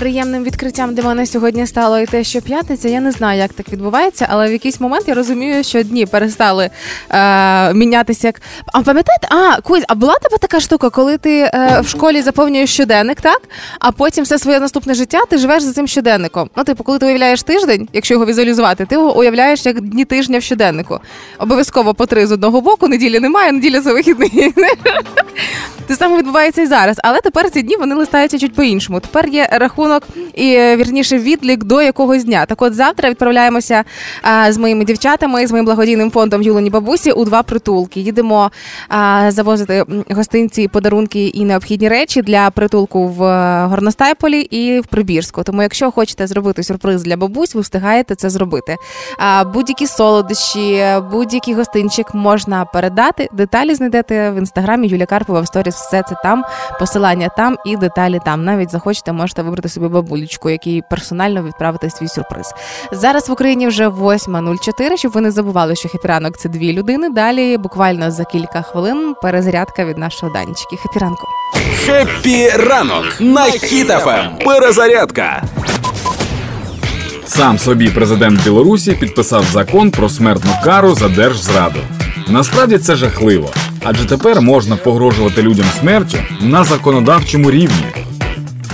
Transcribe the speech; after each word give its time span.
Приємним 0.00 0.44
відкриттям 0.44 0.94
для 0.94 1.02
мене 1.02 1.26
сьогодні 1.26 1.66
стало 1.66 1.98
і 1.98 2.06
те, 2.06 2.24
що 2.24 2.40
п'ятниця. 2.40 2.88
Я 2.88 3.00
не 3.00 3.12
знаю, 3.12 3.38
як 3.38 3.52
так 3.52 3.68
відбувається, 3.68 4.26
але 4.30 4.48
в 4.48 4.52
якийсь 4.52 4.80
момент 4.80 5.08
я 5.08 5.14
розумію, 5.14 5.64
що 5.64 5.82
дні 5.82 6.06
перестали 6.06 6.70
е, 7.10 7.74
мінятися. 7.74 8.28
Як 8.28 8.42
а 8.66 8.82
пам'ятаєте? 8.82 9.28
А 9.30 9.60
Кузь, 9.60 9.82
а 9.88 9.94
була 9.94 10.14
тебе 10.22 10.38
така 10.38 10.60
штука, 10.60 10.90
коли 10.90 11.18
ти 11.18 11.38
е, 11.38 11.80
в 11.84 11.88
школі 11.88 12.22
заповнюєш 12.22 12.72
щоденник, 12.72 13.20
так? 13.20 13.42
А 13.78 13.92
потім 13.92 14.24
все 14.24 14.38
своє 14.38 14.60
наступне 14.60 14.94
життя 14.94 15.20
ти 15.30 15.38
живеш 15.38 15.62
за 15.62 15.72
цим 15.72 15.86
щоденником. 15.86 16.50
Ну, 16.56 16.64
типу, 16.64 16.84
коли 16.84 16.98
ти 16.98 17.06
уявляєш 17.06 17.42
тиждень, 17.42 17.88
якщо 17.92 18.14
його 18.14 18.26
візуалізувати, 18.26 18.86
ти 18.86 18.94
його 18.94 19.18
уявляєш 19.18 19.66
як 19.66 19.80
дні 19.80 20.04
тижня 20.04 20.38
в 20.38 20.42
щоденнику. 20.42 21.00
Обов'язково 21.38 21.94
по 21.94 22.06
три 22.06 22.26
з 22.26 22.32
одного 22.32 22.60
боку, 22.60 22.88
неділі 22.88 23.20
немає, 23.20 23.52
неділя 23.52 23.80
за 23.80 23.92
вихідний. 23.92 24.54
Те 25.86 25.96
саме 25.96 26.18
відбувається 26.18 26.62
і 26.62 26.66
зараз, 26.66 27.00
але 27.04 27.20
тепер 27.20 27.50
ці 27.50 27.62
дні 27.62 27.76
вони 27.76 27.94
листаються 27.94 28.38
чуть 28.38 28.54
по-іншому. 28.54 29.00
Тепер 29.00 29.28
є 29.28 29.48
рахунок 29.52 29.89
і 30.34 30.54
е, 30.54 30.76
вірніше 30.76 31.18
відлік 31.18 31.64
до 31.64 31.82
якогось 31.82 32.24
дня. 32.24 32.46
Так, 32.46 32.62
от 32.62 32.74
завтра 32.74 33.10
відправляємося 33.10 33.84
а, 34.22 34.52
з 34.52 34.58
моїми 34.58 34.84
дівчатами, 34.84 35.46
з 35.46 35.50
моїм 35.50 35.64
благодійним 35.66 36.10
фондом 36.10 36.42
Юлені 36.42 36.70
Бабусі 36.70 37.12
у 37.12 37.24
два 37.24 37.42
притулки. 37.42 38.00
Їдемо 38.00 38.50
а, 38.88 39.30
завозити 39.30 39.84
гостинці, 40.10 40.68
подарунки 40.68 41.26
і 41.26 41.44
необхідні 41.44 41.88
речі 41.88 42.22
для 42.22 42.50
притулку 42.50 43.08
в 43.08 43.24
е, 43.24 43.66
Горностайполі 43.66 44.40
і 44.40 44.80
в 44.80 44.86
Прибірську. 44.86 45.42
Тому, 45.42 45.62
якщо 45.62 45.90
хочете 45.90 46.26
зробити 46.26 46.62
сюрприз 46.62 47.02
для 47.02 47.16
бабусь, 47.16 47.54
ви 47.54 47.60
встигаєте 47.60 48.14
це 48.14 48.30
зробити. 48.30 48.76
А, 49.18 49.44
будь-які 49.44 49.86
солодощі, 49.86 50.84
будь-який 51.12 51.54
гостинчик 51.54 52.14
можна 52.14 52.64
передати. 52.64 53.28
Деталі 53.32 53.74
знайдете 53.74 54.30
в 54.30 54.36
інстаграмі 54.36 54.88
Юлія 54.88 55.06
Карпова 55.06 55.40
в 55.40 55.46
сторіс. 55.46 55.74
Все 55.74 56.02
це 56.08 56.14
там, 56.22 56.44
посилання 56.78 57.28
там 57.36 57.56
і 57.66 57.76
деталі 57.76 58.20
там. 58.24 58.44
Навіть 58.44 58.70
захочете, 58.70 59.12
можете 59.12 59.42
вибрати 59.42 59.68
собі 59.68 59.79
бабулечку, 59.88 60.50
якій 60.50 60.82
персонально 60.90 61.42
відправити 61.42 61.90
свій 61.90 62.08
сюрприз. 62.08 62.52
Зараз 62.92 63.28
в 63.28 63.32
Україні 63.32 63.66
вже 63.66 63.88
8.04, 63.88 64.96
щоб 64.96 65.12
ви 65.12 65.20
не 65.20 65.30
забували, 65.30 65.76
що 65.76 65.88
Happy 65.88 66.12
ранок 66.12 66.36
це 66.38 66.48
дві 66.48 66.72
людини. 66.72 67.08
Далі 67.08 67.56
буквально 67.58 68.10
за 68.10 68.24
кілька 68.24 68.62
хвилин 68.62 69.14
перезарядка 69.22 69.84
від 69.84 69.98
нашого 69.98 70.32
данечки. 70.32 70.76
Happy 70.76 70.99
ранку. 70.99 71.26
Happy 71.86 72.48
ранок 72.48 73.04
на 73.20 73.44
Хіт 73.44 73.97
FM. 73.97 74.36
Перезарядка. 74.44 75.42
Сам 77.26 77.58
собі 77.58 77.90
президент 77.90 78.44
Білорусі 78.44 78.92
підписав 78.92 79.44
закон 79.44 79.90
про 79.90 80.08
смертну 80.08 80.50
кару 80.64 80.94
за 80.94 81.08
держзраду. 81.08 81.80
Насправді 82.28 82.78
це 82.78 82.96
жахливо, 82.96 83.50
адже 83.84 84.04
тепер 84.04 84.40
можна 84.40 84.76
погрожувати 84.76 85.42
людям 85.42 85.66
смертю 85.80 86.18
на 86.40 86.64
законодавчому 86.64 87.50
рівні. 87.50 87.86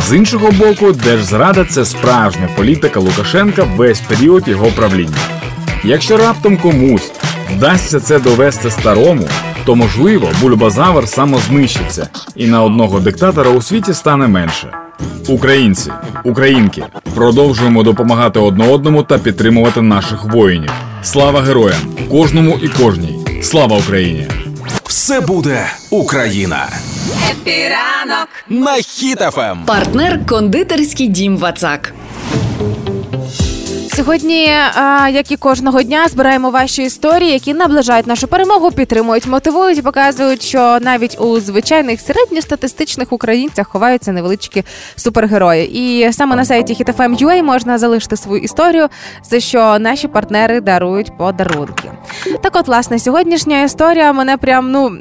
З 0.09 0.17
іншого 0.17 0.51
боку, 0.51 0.93
держзрада 0.93 1.65
це 1.65 1.85
справжня 1.85 2.49
політика 2.57 3.01
Лукашенка 3.01 3.63
весь 3.63 4.01
період 4.01 4.49
його 4.49 4.67
правління. 4.67 5.17
Якщо 5.85 6.17
раптом 6.17 6.57
комусь 6.57 7.13
вдасться 7.57 8.01
це 8.01 8.19
довести 8.19 8.71
старому, 8.71 9.29
то 9.65 9.77
можливо 9.77 10.29
бульбазавр 10.41 11.09
самознищиться, 11.09 12.09
і 12.37 12.47
на 12.47 12.63
одного 12.63 13.01
диктатора 13.01 13.51
у 13.51 13.63
світі 13.63 13.95
стане 13.95 14.29
менше. 14.29 14.71
Українці, 15.29 15.91
українки, 16.25 16.83
продовжуємо 17.15 17.83
допомагати 17.83 18.39
одне 18.39 18.69
одному 18.69 19.03
та 19.03 19.19
підтримувати 19.19 19.83
наших 19.83 20.25
воїнів. 20.25 20.73
Слава 21.03 21.41
героям, 21.41 21.81
кожному 22.11 22.59
і 22.63 22.69
кожній. 22.69 23.43
Слава 23.43 23.77
Україні! 23.77 24.46
Все 24.97 25.21
буде 25.21 25.67
Україна. 25.91 26.69
Happy 27.31 27.75
ранок. 27.75 28.29
На 28.49 28.75
Хіт 28.75 29.26
FM. 29.26 29.65
Партнер 29.67 30.27
кондитерський 30.27 31.09
дім 31.09 31.37
Вацак. 31.39 31.93
Сьогодні, 33.97 34.43
як 35.11 35.31
і 35.31 35.37
кожного 35.37 35.83
дня, 35.83 36.09
збираємо 36.09 36.51
ваші 36.51 36.83
історії, 36.83 37.33
які 37.33 37.55
наближають 37.55 38.07
нашу 38.07 38.29
перемогу, 38.29 38.71
підтримують, 38.71 39.27
мотивують 39.27 39.83
показують, 39.83 40.43
що 40.43 40.79
навіть 40.81 41.21
у 41.21 41.41
звичайних 41.41 42.01
середньостатистичних 42.01 43.13
українцях 43.13 43.69
ховаються 43.69 44.13
невеличкі 44.13 44.65
супергерої. 44.97 45.71
І 45.73 46.13
саме 46.13 46.37
на 46.37 46.45
сайті 46.45 46.75
HitFM.ua 46.75 47.43
можна 47.43 47.79
залишити 47.79 48.17
свою 48.17 48.43
історію, 48.43 48.89
за 49.31 49.41
що 49.41 49.79
наші 49.79 50.09
партнери 50.09 50.61
дарують 50.61 51.19
подарунки. 51.19 51.91
Так, 52.43 52.57
от, 52.57 52.69
власне, 52.69 52.99
сьогоднішня 52.99 53.63
історія 53.63 54.13
мене 54.13 54.37
прям 54.37 54.71
ну 54.71 54.93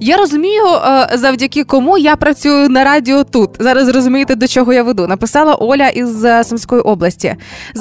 я 0.00 0.16
розумію, 0.16 0.64
е, 0.64 1.08
завдяки 1.14 1.64
кому 1.64 1.98
я 1.98 2.16
працюю 2.16 2.68
на 2.68 2.84
радіо 2.84 3.24
тут. 3.24 3.50
Зараз 3.58 3.88
розумієте, 3.88 4.34
до 4.34 4.46
чого 4.46 4.72
я 4.72 4.82
веду. 4.82 5.06
Написала 5.06 5.54
Оля 5.54 5.88
із 5.88 6.24
е, 6.24 6.44
Сумської 6.44 6.80
області. 6.80 7.36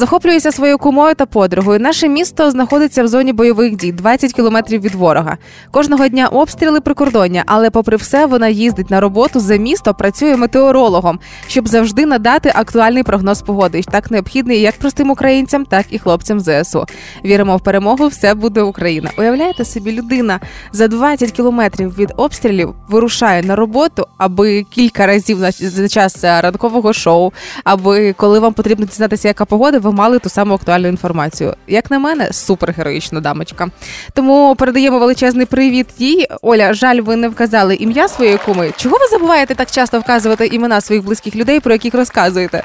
Захоплююся 0.08 0.52
своєю 0.52 0.78
кумою 0.78 1.16
та 1.16 1.26
подругою. 1.26 1.80
Наше 1.80 2.10
місто 2.10 2.52
знаходиться 2.52 3.04
в 3.04 3.08
зоні 3.08 3.34
бойових 3.34 3.76
дій, 3.76 3.92
20 3.92 4.34
кілометрів 4.34 4.82
від 4.82 4.96
ворога. 4.96 5.38
Кожного 5.72 6.08
дня 6.08 6.28
обстріли 6.28 6.82
прикордоння, 6.82 7.44
але 7.46 7.70
попри 7.70 7.98
все, 7.98 8.26
вона 8.26 8.48
їздить 8.48 8.90
на 8.90 9.00
роботу 9.00 9.40
за 9.40 9.56
місто, 9.56 9.94
працює 9.94 10.36
метеорологом, 10.38 11.20
щоб 11.48 11.68
завжди 11.68 12.06
надати 12.06 12.52
актуальний 12.56 13.04
прогноз 13.04 13.42
погоди. 13.42 13.82
Так 13.92 14.12
необхідний 14.12 14.62
як 14.62 14.76
простим 14.80 15.12
українцям, 15.12 15.66
так 15.66 15.86
і 15.90 16.00
хлопцям 16.00 16.40
ЗСУ. 16.40 16.86
Віримо 17.26 17.58
в 17.58 17.62
перемогу, 17.62 18.08
все 18.08 18.34
буде 18.34 18.62
Україна. 18.62 19.12
Уявляєте 19.18 19.66
собі, 19.66 19.92
людина 19.92 20.40
за 20.72 20.88
20 20.88 21.32
кілометрів 21.32 21.98
від 21.98 22.14
обстрілів 22.18 22.76
вирушає 22.90 23.44
на 23.44 23.56
роботу, 23.56 24.06
аби 24.18 24.64
кілька 24.64 25.08
разів 25.08 25.40
на 25.40 25.88
час 25.90 26.24
ранкового 26.24 26.94
шоу, 26.94 27.32
аби 27.64 28.14
коли 28.14 28.40
вам 28.40 28.54
потрібно 28.54 28.86
дізнатися, 28.86 29.28
яка 29.28 29.46
погода, 29.46 29.80
ви 29.80 29.97
мали 29.98 30.20
ту 30.20 30.30
саму 30.30 30.54
актуальну 30.54 30.88
інформацію. 30.88 31.54
Як 31.68 31.92
на 31.92 32.00
мене, 32.00 32.34
супергероїчна 32.34 33.20
дамочка. 33.20 33.68
Тому 34.14 34.56
передаємо 34.56 35.00
величезний 35.00 35.46
привіт 35.46 35.88
їй. 35.98 36.28
Оля, 36.42 36.74
жаль, 36.74 37.02
ви 37.02 37.16
не 37.16 37.30
вказали 37.30 37.76
ім'я 37.76 38.08
своєї 38.08 38.38
куми. 38.38 38.72
Чого 38.78 38.98
ви 38.98 39.08
забуваєте 39.12 39.56
так 39.56 39.72
часто 39.72 40.00
вказувати 40.00 40.48
імена 40.48 40.82
своїх 40.82 41.06
близьких 41.06 41.36
людей, 41.36 41.60
про 41.60 41.74
яких 41.74 41.94
розказуєте? 41.94 42.64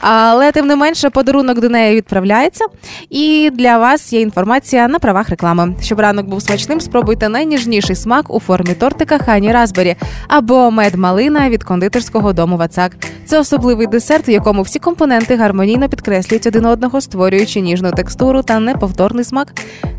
Але 0.00 0.52
тим 0.52 0.66
не 0.66 0.76
менше, 0.76 1.10
подарунок 1.10 1.60
до 1.60 1.68
неї 1.68 1.96
відправляється. 1.96 2.64
І 3.10 3.50
для 3.52 3.78
вас 3.78 4.12
є 4.12 4.20
інформація 4.20 4.88
на 4.88 4.98
правах 4.98 5.28
реклами. 5.28 5.74
Щоб 5.82 6.00
ранок 6.00 6.26
був 6.26 6.42
смачним, 6.42 6.80
спробуйте 6.80 7.28
найніжніший 7.28 7.96
смак 7.96 8.30
у 8.30 8.40
формі 8.40 8.74
тортика 8.74 9.18
Хані 9.18 9.52
Разбері 9.52 9.96
або 10.28 10.70
мед 10.70 10.94
малина 10.94 11.48
від 11.48 11.64
кондитерського 11.64 12.32
дому 12.32 12.56
Вацак. 12.56 12.92
Це 13.26 13.38
особливий 13.38 13.86
десерт, 13.86 14.28
в 14.28 14.30
якому 14.30 14.62
всі 14.62 14.78
компоненти 14.78 15.36
гармонійно 15.36 15.88
підкреслюють 15.88 16.46
один 16.46 16.66
одного, 16.66 16.73
створюючи 17.00 17.60
ніжну 17.60 17.92
текстуру 17.92 18.42
та 18.42 18.60
неповторний 18.60 19.24
смак. 19.24 19.52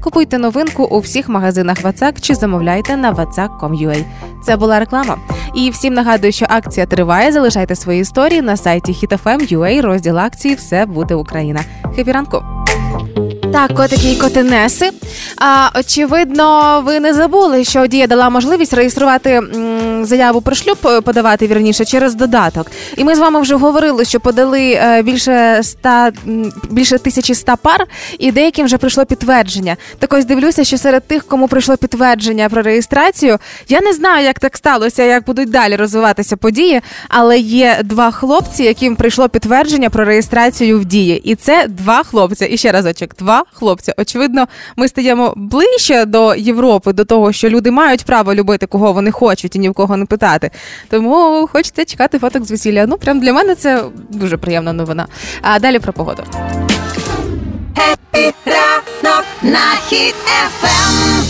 Купуйте 0.03 0.38
новинку 0.38 0.84
у 0.84 1.00
всіх 1.00 1.30
магазинах 1.30 1.81
Вацак 1.81 2.22
чи 2.22 2.36
замовляйте 2.36 2.97
на 2.97 3.13
vatsak.com.ua. 3.13 4.06
Це 4.46 4.58
була 4.58 4.80
реклама. 4.80 5.18
І 5.56 5.69
всім 5.69 5.94
нагадую, 5.94 6.34
що 6.34 6.46
акція 6.50 6.85
триває. 6.85 7.31
Залишайте 7.31 7.75
свої 7.75 8.02
історії 8.02 8.41
на 8.41 8.58
сайті 8.58 8.91
hitfm.ua, 8.91 9.81
розділ 9.81 10.19
акції 10.19 10.56
Все 10.56 10.85
буде 10.85 11.16
Україна. 11.16 11.62
Хепі 11.96 12.12
ранку! 12.12 12.44
Так, 13.54 13.74
котики 13.74 14.12
і 14.12 14.16
котенеси. 14.16 14.92
А 15.38 15.70
очевидно, 15.80 16.82
ви 16.86 17.00
не 17.00 17.14
забули, 17.14 17.64
що 17.64 17.88
дія 17.88 18.08
дала 18.08 18.30
можливість 18.30 18.74
реєструвати 18.74 19.42
заяву 20.02 20.42
про 20.42 20.56
шлюб, 20.56 20.78
е, 20.86 21.02
подавати 21.02 21.48
вірніше 21.48 21.86
через 21.86 22.16
додаток. 22.16 22.72
І 22.98 23.04
ми 23.04 23.16
з 23.16 23.20
вами 23.20 23.42
вже 23.42 23.56
говорили, 23.56 24.06
що 24.06 24.20
подали 24.20 24.72
е, 24.72 25.02
більше 25.04 25.58
ста 25.60 26.12
більше 26.70 26.98
тисячі 26.98 27.34
ста 27.34 27.56
пар, 27.56 27.86
і 28.20 28.32
деяким 28.32 28.66
вже 28.66 28.78
прийшло 28.78 29.06
підтвердження. 29.06 29.78
Так 30.00 30.14
ось 30.14 30.26
дивлюся, 30.26 30.64
що 30.64 30.78
серед 30.78 31.08
тих, 31.08 31.24
кому 31.24 31.48
прийшло 31.48 31.78
підтвердження 31.78 32.50
про 32.50 32.62
реєстрацію, 32.62 33.38
я 33.70 33.82
не 33.82 33.94
знаю, 33.94 34.26
як 34.26 34.40
так 34.40 34.58
сталося, 34.58 35.03
як 35.03 35.26
будуть 35.26 35.50
далі 35.50 35.76
розвиватися 35.76 36.38
події, 36.38 36.82
але 37.09 37.40
є 37.40 37.80
два 37.84 38.12
хлопці, 38.12 38.64
яким 38.64 38.96
прийшло 38.96 39.30
підтвердження 39.30 39.90
про 39.90 40.06
реєстрацію 40.06 40.80
в 40.80 40.86
дії. 40.86 41.22
І 41.24 41.36
це 41.36 41.66
два 41.68 42.03
хлопці. 42.03 42.46
І 42.46 42.58
ще 42.58 42.72
разочок, 42.72 43.16
два 43.20 43.45
хлопці. 43.53 43.94
Очевидно, 43.97 44.47
ми 44.76 44.88
стаємо 44.88 45.34
ближче 45.36 46.06
до 46.06 46.36
Європи, 46.36 46.94
до 46.94 47.06
того, 47.06 47.32
що 47.32 47.50
люди 47.50 47.72
мають 47.72 48.06
право 48.06 48.34
любити, 48.34 48.66
кого 48.66 48.94
вони 48.94 49.12
хочуть, 49.12 49.56
і 49.56 49.59
ні 49.59 49.70
в 49.70 49.74
кого 49.74 49.97
не 49.97 50.06
питати. 50.06 50.52
Тому 50.90 51.50
хочеться 51.52 51.86
чекати 51.86 52.20
фоток 52.20 52.46
з 52.46 52.52
весілля. 52.52 52.86
Ну, 52.86 52.97
прям 52.97 53.20
для 53.20 53.34
мене 53.34 53.56
це 53.56 53.84
дуже 54.09 54.38
приємна 54.38 54.74
новина. 54.74 55.08
А 55.42 55.59
далі 55.59 55.80
про 55.80 55.94
погоду. 55.94 56.24
Ранок. 58.46 59.26
На 59.42 59.76
хід 59.90 60.16
FM. 60.46 61.26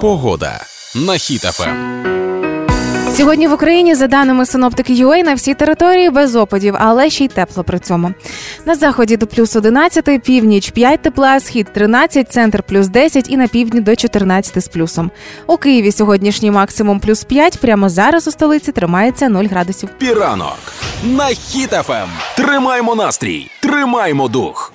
Погода 0.00 0.60
на 0.94 1.16
Хіт 1.16 1.69
FM. 1.69 2.09
Сьогодні 3.20 3.48
в 3.48 3.52
Україні, 3.52 3.94
за 3.94 4.06
даними 4.06 4.46
синоптики 4.46 4.92
UA, 4.92 5.24
на 5.24 5.34
всій 5.34 5.54
території 5.54 6.10
без 6.10 6.36
опадів, 6.36 6.74
але 6.78 7.10
ще 7.10 7.24
й 7.24 7.28
тепло 7.28 7.64
при 7.64 7.78
цьому. 7.78 8.12
На 8.66 8.74
заході 8.74 9.16
до 9.16 9.26
плюс 9.26 9.56
11, 9.56 10.22
північ 10.22 10.70
5 10.70 11.02
тепла, 11.02 11.40
схід 11.40 11.72
13, 11.72 12.32
центр 12.32 12.62
плюс 12.62 12.88
10 12.88 13.30
і 13.30 13.36
на 13.36 13.48
півдні 13.48 13.80
до 13.80 13.96
14 13.96 14.64
з 14.64 14.68
плюсом. 14.68 15.10
У 15.46 15.56
Києві 15.56 15.92
сьогоднішній 15.92 16.50
максимум 16.50 17.00
плюс 17.00 17.24
5, 17.24 17.58
прямо 17.58 17.88
зараз 17.88 18.28
у 18.28 18.30
столиці 18.30 18.72
тримається 18.72 19.28
0 19.28 19.44
градусів. 19.44 19.88
Happy 19.98 20.28
ранок 20.28 20.58
на 21.04 21.26
Хіт 21.26 21.70
FM. 21.70 22.10
Тримаємо 22.36 22.94
настрій, 22.94 23.50
тримаємо 23.60 24.28
дух. 24.28 24.72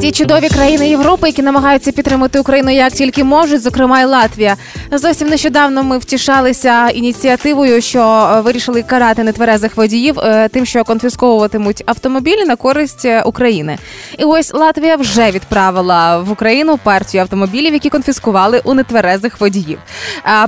Ті 0.00 0.12
чудові 0.12 0.48
країни 0.48 0.88
Європи, 0.88 1.26
які 1.26 1.42
намагаються 1.42 1.92
підтримати 1.92 2.40
Україну 2.40 2.70
як 2.70 2.92
тільки 2.92 3.24
можуть, 3.24 3.62
зокрема 3.62 4.00
й 4.00 4.04
Латвія. 4.04 4.56
Зовсім 4.92 5.28
нещодавно 5.28 5.82
ми 5.82 5.98
втішалися 5.98 6.88
ініціативою, 6.88 7.69
що 7.78 8.30
е, 8.36 8.40
вирішили 8.40 8.82
карати 8.82 9.24
нетверезих 9.24 9.76
водіїв 9.76 10.20
е, 10.20 10.48
тим, 10.48 10.66
що 10.66 10.84
конфісковуватимуть 10.84 11.82
автомобілі 11.86 12.44
на 12.44 12.56
користь 12.56 13.04
е, 13.04 13.22
України. 13.22 13.78
І 14.18 14.24
ось 14.24 14.54
Латвія 14.54 14.96
вже 14.96 15.30
відправила 15.30 16.18
в 16.18 16.30
Україну 16.30 16.78
партію 16.82 17.20
автомобілів, 17.22 17.72
які 17.72 17.90
конфіскували 17.90 18.60
у 18.64 18.74
нетверезих 18.74 19.40
водіїв. 19.40 19.78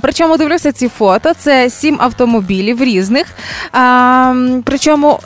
Причому 0.01 0.37
дивлюся 0.37 0.73
ці 0.73 0.89
фото. 0.89 1.33
Це 1.39 1.71
сім 1.71 1.97
автомобілів 2.01 2.83
різних. 2.83 3.27
Причому 4.65 5.21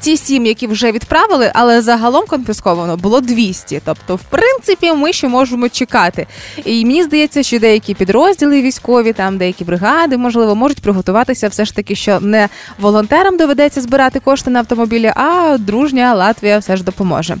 ті 0.00 0.16
сім, 0.16 0.46
які 0.46 0.66
вже 0.66 0.92
відправили, 0.92 1.50
але 1.54 1.82
загалом 1.82 2.24
конфісковано 2.26 2.96
було 2.96 3.20
200. 3.20 3.80
Тобто, 3.84 4.16
в 4.16 4.22
принципі, 4.22 4.92
ми 4.92 5.12
ще 5.12 5.28
можемо 5.28 5.68
чекати. 5.68 6.26
І 6.64 6.84
мені 6.84 7.02
здається, 7.02 7.42
що 7.42 7.58
деякі 7.58 7.94
підрозділи 7.94 8.62
військові, 8.62 9.12
там 9.12 9.38
деякі 9.38 9.64
бригади, 9.64 10.16
можливо, 10.16 10.54
можуть 10.54 10.80
приготуватися 10.82 11.48
все 11.48 11.64
ж 11.64 11.74
таки, 11.76 11.94
що 11.94 12.20
не 12.20 12.48
волонтерам 12.78 13.36
доведеться 13.36 13.80
збирати 13.80 14.20
кошти 14.20 14.50
на 14.50 14.58
автомобілі, 14.58 15.12
а 15.16 15.56
дружня 15.58 16.14
Латвія 16.14 16.58
все 16.58 16.76
ж 16.76 16.84
допоможе. 16.84 17.36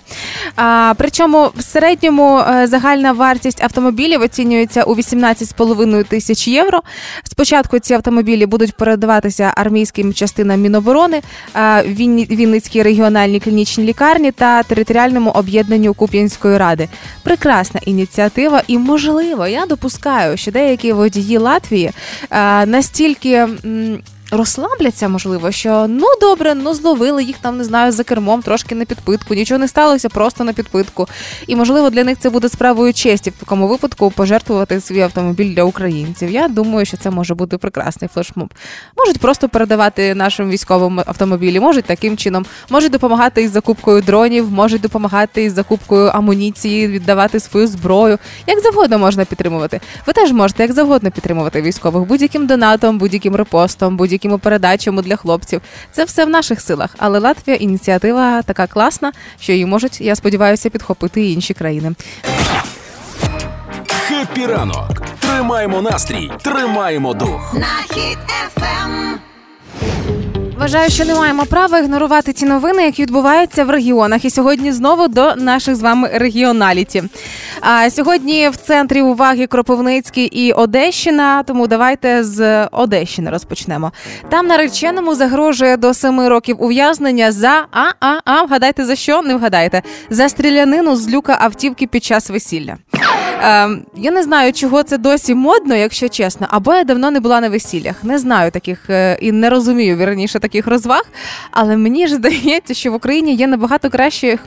А, 0.56 0.94
причому 0.98 1.50
в 1.56 1.62
середньому 1.62 2.38
е, 2.38 2.66
загальна 2.66 3.12
вартість 3.12 3.62
автомобілів 3.62 4.22
оцінюється 4.22 4.82
у 4.82 4.94
18,5 4.94 6.04
тисяч 6.04 6.48
євро. 6.48 6.80
Спочатку 7.24 7.78
ці 7.78 7.94
автомобілі 7.94 8.46
будуть 8.46 8.76
передаватися 8.76 9.52
армійським 9.56 10.14
частинам 10.14 10.60
Міноборони, 10.60 11.22
а, 11.54 11.82
Вінні- 11.86 12.26
Вінницькій 12.48 12.82
регіональній 12.82 13.40
клінічній 13.40 13.84
лікарні 13.84 14.32
та 14.32 14.62
територіальному 14.62 15.30
об'єднанню 15.30 15.94
Куп'янської 15.94 16.58
ради. 16.58 16.88
Прекрасна 17.22 17.80
ініціатива, 17.84 18.62
і 18.66 18.78
можливо, 18.78 19.46
я 19.46 19.66
допускаю, 19.66 20.36
що 20.36 20.50
деякі 20.50 20.92
водії 20.92 21.38
Латвії 21.38 21.90
настільки. 22.66 23.48
Розслабляться, 24.30 25.08
можливо, 25.08 25.50
що 25.50 25.86
ну 25.88 26.06
добре, 26.20 26.54
ну 26.54 26.74
зловили 26.74 27.24
їх 27.24 27.36
там, 27.38 27.56
не 27.56 27.64
знаю, 27.64 27.92
за 27.92 28.04
кермом, 28.04 28.42
трошки 28.42 28.74
на 28.74 28.84
підпитку, 28.84 29.34
нічого 29.34 29.58
не 29.58 29.68
сталося, 29.68 30.08
просто 30.08 30.44
на 30.44 30.52
підпитку. 30.52 31.08
І 31.46 31.56
можливо 31.56 31.90
для 31.90 32.04
них 32.04 32.18
це 32.18 32.30
буде 32.30 32.48
справою 32.48 32.92
честі 32.92 33.30
в 33.30 33.32
такому 33.32 33.68
випадку 33.68 34.10
пожертвувати 34.10 34.80
свій 34.80 35.00
автомобіль 35.00 35.54
для 35.54 35.62
українців. 35.62 36.30
Я 36.30 36.48
думаю, 36.48 36.86
що 36.86 36.96
це 36.96 37.10
може 37.10 37.34
бути 37.34 37.58
прекрасний 37.58 38.10
флешмоб. 38.14 38.54
Можуть 38.96 39.18
просто 39.18 39.48
передавати 39.48 40.14
нашим 40.14 40.50
військовим 40.50 41.00
автомобілі, 41.00 41.60
можуть 41.60 41.84
таким 41.84 42.16
чином, 42.16 42.46
можуть 42.70 42.92
допомагати 42.92 43.42
із 43.42 43.50
закупкою 43.50 44.02
дронів, 44.02 44.50
можуть 44.50 44.80
допомагати 44.80 45.42
із 45.42 45.52
закупкою 45.52 46.08
амуніції, 46.08 46.88
віддавати 46.88 47.40
свою 47.40 47.66
зброю. 47.66 48.18
Як 48.46 48.60
завгодно 48.60 48.98
можна 48.98 49.24
підтримувати. 49.24 49.80
Ви 50.06 50.12
теж 50.12 50.32
можете 50.32 50.62
як 50.62 50.72
завгодно 50.72 51.10
підтримувати 51.10 51.62
військових 51.62 52.04
будь-яким 52.04 52.46
донатом, 52.46 52.98
будь-яким 52.98 53.36
репостом, 53.36 53.96
будь-якими 54.18 54.38
передачами 54.38 55.02
для 55.02 55.16
хлопців. 55.16 55.60
Це 55.92 56.04
все 56.04 56.24
в 56.24 56.28
наших 56.28 56.60
силах. 56.60 56.90
Але 56.98 57.18
Латвія 57.18 57.56
ініціатива 57.56 58.42
така 58.42 58.66
класна, 58.66 59.12
що 59.40 59.52
її 59.52 59.66
можуть, 59.66 60.00
я 60.00 60.16
сподіваюся, 60.16 60.70
підхопити 60.70 61.22
і 61.22 61.32
інші 61.32 61.54
країни. 61.54 61.94
Хеппі 64.08 64.46
ранок. 64.46 65.02
Тримаємо 65.20 65.82
настрій, 65.82 66.30
тримаємо 66.42 67.14
дух. 67.14 67.54
на 67.54 67.94
хід 67.94 68.18
ефем. 68.46 69.18
Вважаю, 70.58 70.90
що 70.90 71.04
не 71.04 71.14
маємо 71.14 71.44
права 71.44 71.78
ігнорувати 71.78 72.32
ті 72.32 72.46
новини, 72.46 72.82
які 72.82 73.02
відбуваються 73.02 73.64
в 73.64 73.70
регіонах. 73.70 74.24
І 74.24 74.30
сьогодні 74.30 74.72
знову 74.72 75.08
до 75.08 75.34
наших 75.34 75.76
з 75.76 75.80
вами 75.80 76.10
регіоналіті. 76.12 77.02
А 77.60 77.90
сьогодні 77.90 78.48
в 78.48 78.56
центрі 78.56 79.02
уваги 79.02 79.46
Кропивницький 79.46 80.24
і 80.24 80.52
Одещина. 80.52 81.42
Тому 81.42 81.66
давайте 81.66 82.24
з 82.24 82.66
Одещини 82.66 83.30
розпочнемо. 83.30 83.92
Там 84.28 84.46
нареченому 84.46 85.14
загрожує 85.14 85.76
до 85.76 85.94
семи 85.94 86.28
років 86.28 86.62
ув'язнення 86.62 87.32
за 87.32 87.66
а 87.72 87.84
а 88.00 88.18
а 88.24 88.42
вгадайте 88.42 88.84
за 88.84 88.96
що? 88.96 89.22
Не 89.22 89.34
вгадайте 89.34 89.82
за 90.10 90.28
стрілянину 90.28 90.96
з 90.96 91.08
люка 91.10 91.38
автівки 91.40 91.86
під 91.86 92.04
час 92.04 92.30
весілля. 92.30 92.76
Ем, 93.42 93.82
я 93.96 94.10
не 94.10 94.22
знаю, 94.22 94.52
чого 94.52 94.82
це 94.82 94.98
досі 94.98 95.34
модно, 95.34 95.74
якщо 95.74 96.08
чесно, 96.08 96.46
або 96.50 96.74
я 96.74 96.84
давно 96.84 97.10
не 97.10 97.20
була 97.20 97.40
на 97.40 97.48
весіллях. 97.48 98.04
Не 98.04 98.18
знаю 98.18 98.50
таких 98.50 98.90
е, 98.90 99.18
і 99.20 99.32
не 99.32 99.50
розумію 99.50 99.96
вірніше 99.96 100.38
таких 100.38 100.66
розваг. 100.66 101.02
Але 101.50 101.76
мені 101.76 102.06
ж 102.08 102.14
здається, 102.18 102.74
що 102.74 102.92
в 102.92 102.94
Україні 102.94 103.34
є 103.34 103.46
набагато 103.46 103.90
кращих 103.90 104.40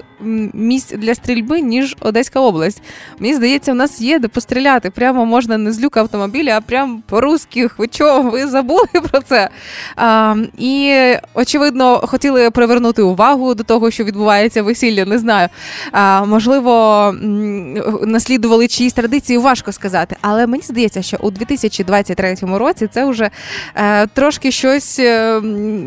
місць 0.53 0.93
для 0.97 1.15
стрільби, 1.15 1.61
ніж 1.61 1.95
Одеська 1.99 2.39
область. 2.39 2.81
Мені 3.19 3.33
здається, 3.33 3.71
в 3.71 3.75
нас 3.75 4.01
є 4.01 4.19
де 4.19 4.27
постріляти. 4.27 4.89
Прямо 4.89 5.25
можна 5.25 5.57
не 5.57 5.71
з 5.71 5.81
люка 5.83 5.99
автомобіля, 5.99 6.57
а 6.57 6.61
прямо 6.61 6.99
по 7.09 7.21
русських. 7.21 7.79
Ви 7.79 7.87
чого? 7.87 8.29
Ви 8.29 8.47
забули 8.47 8.85
про 9.11 9.21
це? 9.21 9.49
А, 9.95 10.35
і 10.57 10.95
очевидно, 11.33 11.97
хотіли 12.07 12.51
привернути 12.51 13.01
увагу 13.01 13.53
до 13.53 13.63
того, 13.63 13.91
що 13.91 14.03
відбувається 14.03 14.63
весілля. 14.63 15.05
Не 15.05 15.17
знаю. 15.17 15.49
А, 15.91 16.25
можливо, 16.25 17.03
м, 17.23 17.73
наслідували 18.05 18.67
чиїсь 18.81 18.93
традиції, 18.93 19.37
важко 19.37 19.71
сказати. 19.71 20.15
Але 20.21 20.47
мені 20.47 20.63
здається, 20.63 21.01
що 21.01 21.17
у 21.19 21.31
2023 21.31 22.35
році 22.41 22.87
це 22.91 23.05
вже 23.05 23.29
е, 23.75 24.07
трошки 24.07 24.51
щось 24.51 24.99
е, 24.99 25.41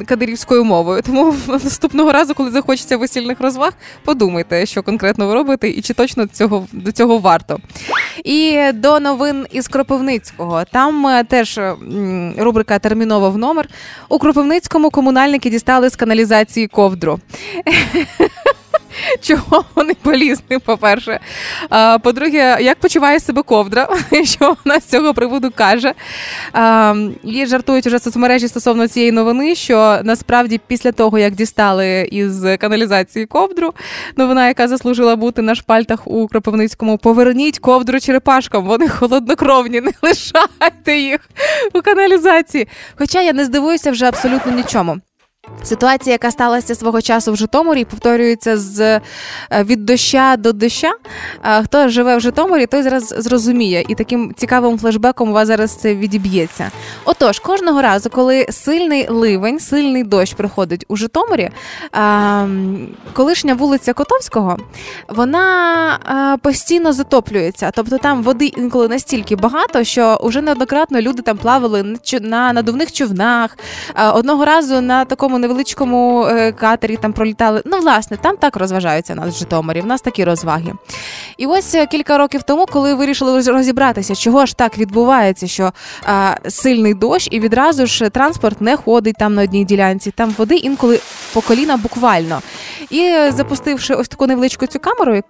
кадирівською 0.06 0.64
мовою. 0.64 1.02
Тому 1.02 1.34
наступного 1.48 2.12
разу, 2.12 2.34
коли 2.34 2.50
захочеться 2.50 2.96
весільних 2.96 3.40
розваг, 3.40 3.72
подумайте, 4.04 4.66
що 4.66 4.82
конкретно 4.82 5.26
ви 5.26 5.34
робите, 5.34 5.68
і 5.68 5.82
чи 5.82 5.94
точно 5.94 6.26
цього 6.26 6.66
до 6.72 6.92
цього 6.92 7.18
варто. 7.18 7.58
І 8.24 8.60
до 8.74 9.00
новин 9.00 9.46
із 9.50 9.68
Кропивницького. 9.68 10.64
Там 10.72 11.06
е, 11.06 11.24
теж 11.24 11.60
рубрика 12.38 12.78
Терміново 12.78 13.30
в 13.30 13.38
номер. 13.38 13.68
У 14.08 14.18
Кропивницькому 14.18 14.90
комунальники 14.90 15.50
дістали 15.50 15.90
з 15.90 15.96
каналізації 15.96 16.66
ковдру. 16.66 17.20
Чого 19.20 19.64
вони 19.74 19.94
полізли, 19.94 20.58
по-перше. 20.64 21.20
А, 21.70 21.98
По-друге, 21.98 22.58
як 22.60 22.78
почуває 22.78 23.20
себе 23.20 23.42
ковдра, 23.42 23.88
що 24.24 24.56
вона 24.64 24.80
з 24.80 24.84
цього 24.84 25.14
приводу 25.14 25.50
каже. 25.54 25.92
А, 26.52 26.94
І 27.24 27.46
жартують 27.46 27.86
уже 27.86 27.98
соцмережі 27.98 28.48
стосовно 28.48 28.88
цієї 28.88 29.12
новини, 29.12 29.54
що 29.54 29.98
насправді 30.02 30.60
після 30.66 30.92
того, 30.92 31.18
як 31.18 31.34
дістали 31.34 32.08
із 32.12 32.44
каналізації 32.58 33.26
ковдру, 33.26 33.74
новина, 34.16 34.48
яка 34.48 34.68
заслужила 34.68 35.16
бути 35.16 35.42
на 35.42 35.54
шпальтах 35.54 36.06
у 36.06 36.28
Кропивницькому, 36.28 36.98
поверніть 36.98 37.58
ковдру 37.58 38.00
черепашкам, 38.00 38.64
вони 38.64 38.88
холоднокровні, 38.88 39.80
не 39.80 39.92
лишайте 40.02 40.98
їх 40.98 41.20
у 41.74 41.82
каналізації. 41.82 42.68
Хоча 42.98 43.22
я 43.22 43.32
не 43.32 43.44
здивуюся 43.44 43.90
вже 43.90 44.06
абсолютно 44.06 44.52
нічому. 44.52 44.96
Ситуація, 45.64 46.14
яка 46.14 46.30
сталася 46.30 46.74
свого 46.74 47.02
часу 47.02 47.32
в 47.32 47.36
Житомирі, 47.36 47.84
повторюється 47.84 48.58
з 48.58 48.80
е, 48.80 49.00
від 49.52 49.84
доща 49.84 50.36
до 50.36 50.52
доща. 50.52 50.92
Е, 51.44 51.62
Хто 51.62 51.88
живе 51.88 52.16
в 52.16 52.20
Житомирі, 52.20 52.66
той 52.66 52.82
зараз 52.82 53.14
зрозуміє, 53.18 53.84
і 53.88 53.94
таким 53.94 54.34
цікавим 54.36 54.78
флешбеком 54.78 55.30
у 55.30 55.32
вас 55.32 55.48
зараз 55.48 55.76
це 55.76 55.94
відіб'ється. 55.94 56.70
Отож, 57.04 57.38
кожного 57.38 57.82
разу, 57.82 58.10
коли 58.10 58.46
сильний 58.50 59.06
ливень, 59.08 59.60
сильний 59.60 60.04
дощ 60.04 60.34
приходить 60.34 60.84
у 60.88 60.96
Житомирі, 60.96 61.50
е, 61.94 62.48
колишня 63.12 63.54
вулиця 63.54 63.92
Котовського, 63.92 64.56
вона 65.08 65.98
е, 66.34 66.38
постійно 66.42 66.92
затоплюється. 66.92 67.70
Тобто 67.74 67.98
там 67.98 68.22
води 68.22 68.46
інколи 68.46 68.88
настільки 68.88 69.36
багато, 69.36 69.84
що 69.84 70.20
вже 70.24 70.40
неоднократно 70.40 71.00
люди 71.00 71.22
там 71.22 71.36
плавали 71.36 71.96
на 72.20 72.52
надувних 72.52 72.92
човнах. 72.92 73.58
Одного 74.14 74.44
разу 74.44 74.80
на 74.80 75.04
такому 75.04 75.38
невеличкому 75.58 76.26
е, 76.26 76.52
катері 76.52 76.96
там 76.96 77.12
пролітали. 77.12 77.62
Ну, 77.64 77.78
власне, 77.80 78.16
там 78.16 78.36
так 78.36 78.56
розважаються 78.56 79.14
нас 79.14 79.34
в 79.34 79.38
Житомирі. 79.38 79.80
В 79.80 79.86
нас 79.86 80.00
такі 80.00 80.24
розваги. 80.24 80.72
І 81.36 81.46
ось 81.46 81.74
е, 81.74 81.86
кілька 81.86 82.18
років 82.18 82.42
тому, 82.42 82.66
коли 82.66 82.94
вирішили 82.94 83.42
розібратися, 83.52 84.14
чого 84.14 84.46
ж 84.46 84.56
так 84.56 84.78
відбувається, 84.78 85.46
що 85.46 85.72
е, 86.08 86.50
сильний 86.50 86.94
дощ, 86.94 87.28
і 87.30 87.40
відразу 87.40 87.86
ж 87.86 88.10
транспорт 88.10 88.60
не 88.60 88.76
ходить 88.76 89.16
там 89.18 89.34
на 89.34 89.42
одній 89.42 89.64
ділянці, 89.64 90.10
там 90.10 90.34
води 90.38 90.54
інколи 90.56 91.00
по 91.34 91.40
коліна 91.40 91.76
буквально. 91.76 92.40
І 92.90 93.00
е, 93.00 93.32
запустивши 93.32 93.94
ось 93.94 94.08
таку 94.08 94.26
невеличку 94.26 94.66
цю 94.66 94.78
камеру 94.78 95.20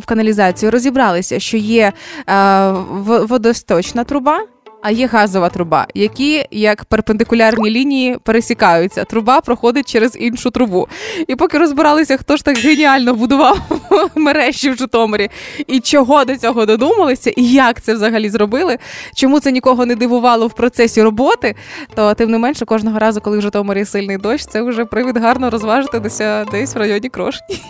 в 0.00 0.06
каналізацію, 0.06 0.70
розібралися, 0.70 1.40
що 1.40 1.56
є 1.56 1.92
в- 2.26 3.26
водосточна 3.26 4.04
труба. 4.04 4.40
А 4.82 4.90
є 4.90 5.06
газова 5.06 5.48
труба, 5.48 5.86
які 5.94 6.44
як 6.50 6.84
перпендикулярні 6.84 7.70
лінії 7.70 8.16
пересікаються. 8.22 9.04
Труба 9.04 9.40
проходить 9.40 9.88
через 9.88 10.16
іншу 10.20 10.50
трубу. 10.50 10.88
І 11.28 11.36
поки 11.36 11.58
розбиралися, 11.58 12.16
хто 12.16 12.36
ж 12.36 12.44
так 12.44 12.56
геніально 12.56 13.14
будував 13.14 13.58
мережі 14.14 14.70
в 14.70 14.76
Житомирі, 14.76 15.30
і 15.66 15.80
чого 15.80 16.24
до 16.24 16.36
цього 16.36 16.66
додумалися, 16.66 17.30
і 17.30 17.44
як 17.44 17.80
це 17.80 17.94
взагалі 17.94 18.30
зробили, 18.30 18.78
чому 19.14 19.40
це 19.40 19.52
нікого 19.52 19.86
не 19.86 19.94
дивувало 19.94 20.46
в 20.46 20.52
процесі 20.52 21.02
роботи, 21.02 21.54
то 21.94 22.14
тим 22.14 22.30
не 22.30 22.38
менше 22.38 22.64
кожного 22.64 22.98
разу, 22.98 23.20
коли 23.20 23.38
в 23.38 23.42
Житомирі 23.42 23.84
сильний 23.84 24.18
дощ, 24.18 24.46
це 24.46 24.62
вже 24.62 24.84
привід 24.84 25.16
гарно 25.16 25.50
розважитися 25.50 26.44
десь 26.44 26.74
в 26.74 26.78
районі 26.78 27.08
Крошні. 27.08 27.62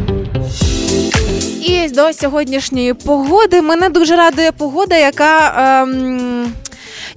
І 1.66 1.88
до 1.88 2.12
сьогоднішньої 2.12 2.94
погоди 2.94 3.62
мене 3.62 3.88
дуже 3.88 4.16
радує 4.16 4.52
погода, 4.52 4.96
яка. 4.96 5.54
Ем... 5.82 6.52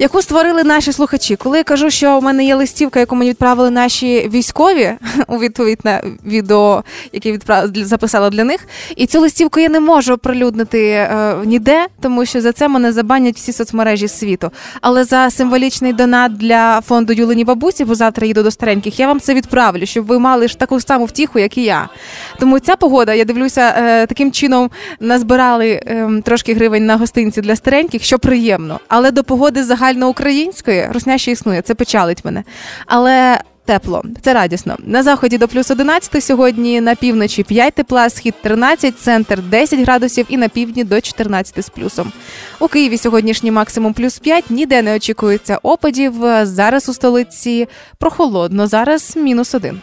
Яку 0.01 0.22
створили 0.22 0.63
наші 0.63 0.91
слухачі, 0.91 1.36
коли 1.36 1.58
я 1.58 1.63
кажу, 1.63 1.89
що 1.89 2.20
в 2.20 2.24
мене 2.24 2.46
є 2.46 2.56
листівка, 2.56 3.00
яку 3.00 3.15
мені 3.15 3.29
відправили 3.29 3.70
наші 3.70 4.29
військові 4.34 4.94
у 5.27 5.39
відповідь 5.39 5.79
на 5.84 6.01
відео, 6.25 6.84
яке 7.13 7.32
відправ... 7.32 7.70
записала 7.75 8.29
для 8.29 8.44
них, 8.44 8.68
і 8.96 9.06
цю 9.06 9.20
листівку 9.20 9.60
я 9.60 9.70
не 9.70 9.79
можу 9.79 10.13
оприлюднити 10.13 10.88
е, 10.89 11.36
ніде, 11.46 11.86
тому 12.01 12.25
що 12.25 12.41
за 12.41 12.51
це 12.51 12.68
мене 12.68 12.91
забанять 12.91 13.36
всі 13.36 13.53
соцмережі 13.53 14.08
світу. 14.08 14.51
Але 14.82 15.03
за 15.03 15.29
символічний 15.29 15.94
донат 15.94 16.38
для 16.38 16.82
фонду 16.82 17.13
Юлині 17.13 17.44
бабусі, 17.44 17.86
бо 17.86 17.96
завтра 17.96 18.27
їду 18.27 18.44
до 18.44 18.51
стареньких, 18.51 19.00
я 19.00 19.08
вам 19.08 19.20
це 19.20 19.34
відправлю, 19.34 19.86
щоб 19.86 20.06
ви 20.06 20.20
мали 20.20 20.48
ж 20.48 20.60
таку 20.60 20.79
саму 20.79 21.06
втіху, 21.06 21.39
як 21.39 21.58
і 21.58 21.63
я. 21.63 21.89
Тому 22.39 22.60
ця 22.60 22.75
погода, 22.75 23.13
я 23.13 23.25
дивлюся, 23.25 23.74
е, 23.77 24.06
таким 24.06 24.32
чином 24.32 24.70
назбирали 25.00 25.70
е, 25.70 26.10
трошки 26.24 26.53
гривень 26.53 26.86
на 26.86 26.98
гостинці 26.98 27.41
для 27.41 27.56
стареньких, 27.56 28.03
що 28.03 28.20
приємно. 28.20 28.79
Але 28.88 29.12
до 29.12 29.24
погоди 29.24 29.63
загальноукраїнської 29.89 30.88
русня 30.93 31.17
ще 31.17 31.31
існує, 31.31 31.62
це 31.62 31.75
печалить 31.75 32.25
мене. 32.25 32.43
Але. 32.86 33.41
Тепло, 33.65 34.03
це 34.22 34.34
радісно. 34.34 34.77
На 34.79 35.03
заході 35.03 35.38
до 35.38 35.48
плюс 35.48 35.72
11 35.72 36.24
сьогодні, 36.24 36.81
на 36.81 36.96
півночі 36.96 37.43
5 37.43 37.74
тепла, 37.74 38.10
схід 38.10 38.36
13, 38.41 39.00
центр 39.00 39.41
10 39.41 39.79
градусів 39.79 40.25
і 40.29 40.38
на 40.38 40.50
півдні 40.50 40.84
до 40.84 41.01
14 41.01 41.65
з 41.65 41.69
плюсом. 41.69 42.12
У 42.60 42.67
Києві 42.67 42.98
сьогоднішній 42.98 43.51
максимум 43.51 43.93
плюс 43.93 44.19
5, 44.19 44.50
ніде 44.50 44.81
не 44.81 44.96
очікується 44.96 45.60
опадів. 45.63 46.13
Зараз 46.43 46.89
у 46.89 46.93
столиці 46.93 47.67
прохолодно, 47.98 48.67
зараз 48.67 49.15
мінус 49.15 49.55
1. 49.55 49.81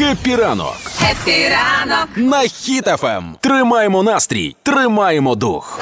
Хеппі 0.00 0.36
ранок 0.36 0.76
Хеппі 0.98 1.36
ранок. 1.48 2.08
на 2.16 2.38
Хіт 2.40 2.87
FM. 2.87 3.22
Тримаємо 3.40 4.02
настрій, 4.02 4.56
тримаємо 4.62 5.34
дух. 5.34 5.80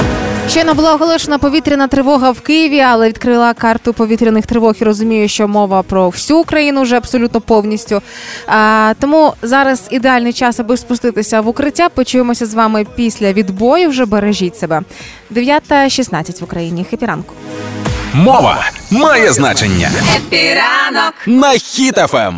Щойно 0.50 0.74
була 0.74 0.94
оголошена 0.94 1.38
повітряна 1.38 1.88
тривога 1.88 2.30
в 2.30 2.40
Києві, 2.40 2.80
але 2.80 3.08
відкрила 3.08 3.54
карту 3.54 3.92
повітряних 3.92 4.46
тривог 4.46 4.74
і 4.80 4.84
розумію, 4.84 5.28
що 5.28 5.48
мова 5.48 5.82
про 5.82 6.08
всю 6.08 6.38
Україну 6.38 6.82
вже 6.82 6.96
абсолютно 6.96 7.40
повністю. 7.40 8.02
А, 8.46 8.92
тому 9.00 9.34
зараз 9.42 9.82
ідеальний 9.90 10.32
час, 10.32 10.60
аби 10.60 10.76
спуститися 10.76 11.40
в 11.40 11.48
укриття. 11.48 11.88
Почуємося 11.88 12.46
з 12.46 12.54
вами 12.54 12.86
після 12.96 13.32
відбою. 13.32 13.88
Вже 13.88 14.04
бережіть 14.06 14.56
себе. 14.58 14.82
9.16 15.30 16.40
в 16.40 16.44
Україні. 16.44 16.86
Happy 16.90 17.06
ранку. 17.06 17.34
Мова 18.12 18.64
має 18.90 19.32
значення 19.32 19.90
Happy 20.12 20.54
ранок. 20.54 21.14
на 21.26 21.48
Хіт 21.52 21.99
FM. 21.99 22.34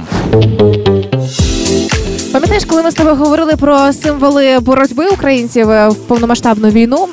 Пам'ятаєш, 2.33 2.65
коли 2.65 2.83
ми 2.83 2.91
з 2.91 2.95
тобою 2.95 3.17
говорили 3.17 3.57
про 3.57 3.93
символи 3.93 4.59
боротьби 4.61 5.07
українців 5.09 5.71
е, 5.71 5.89
в 5.89 5.95
повномасштабну 5.95 6.69
війну, 6.71 7.09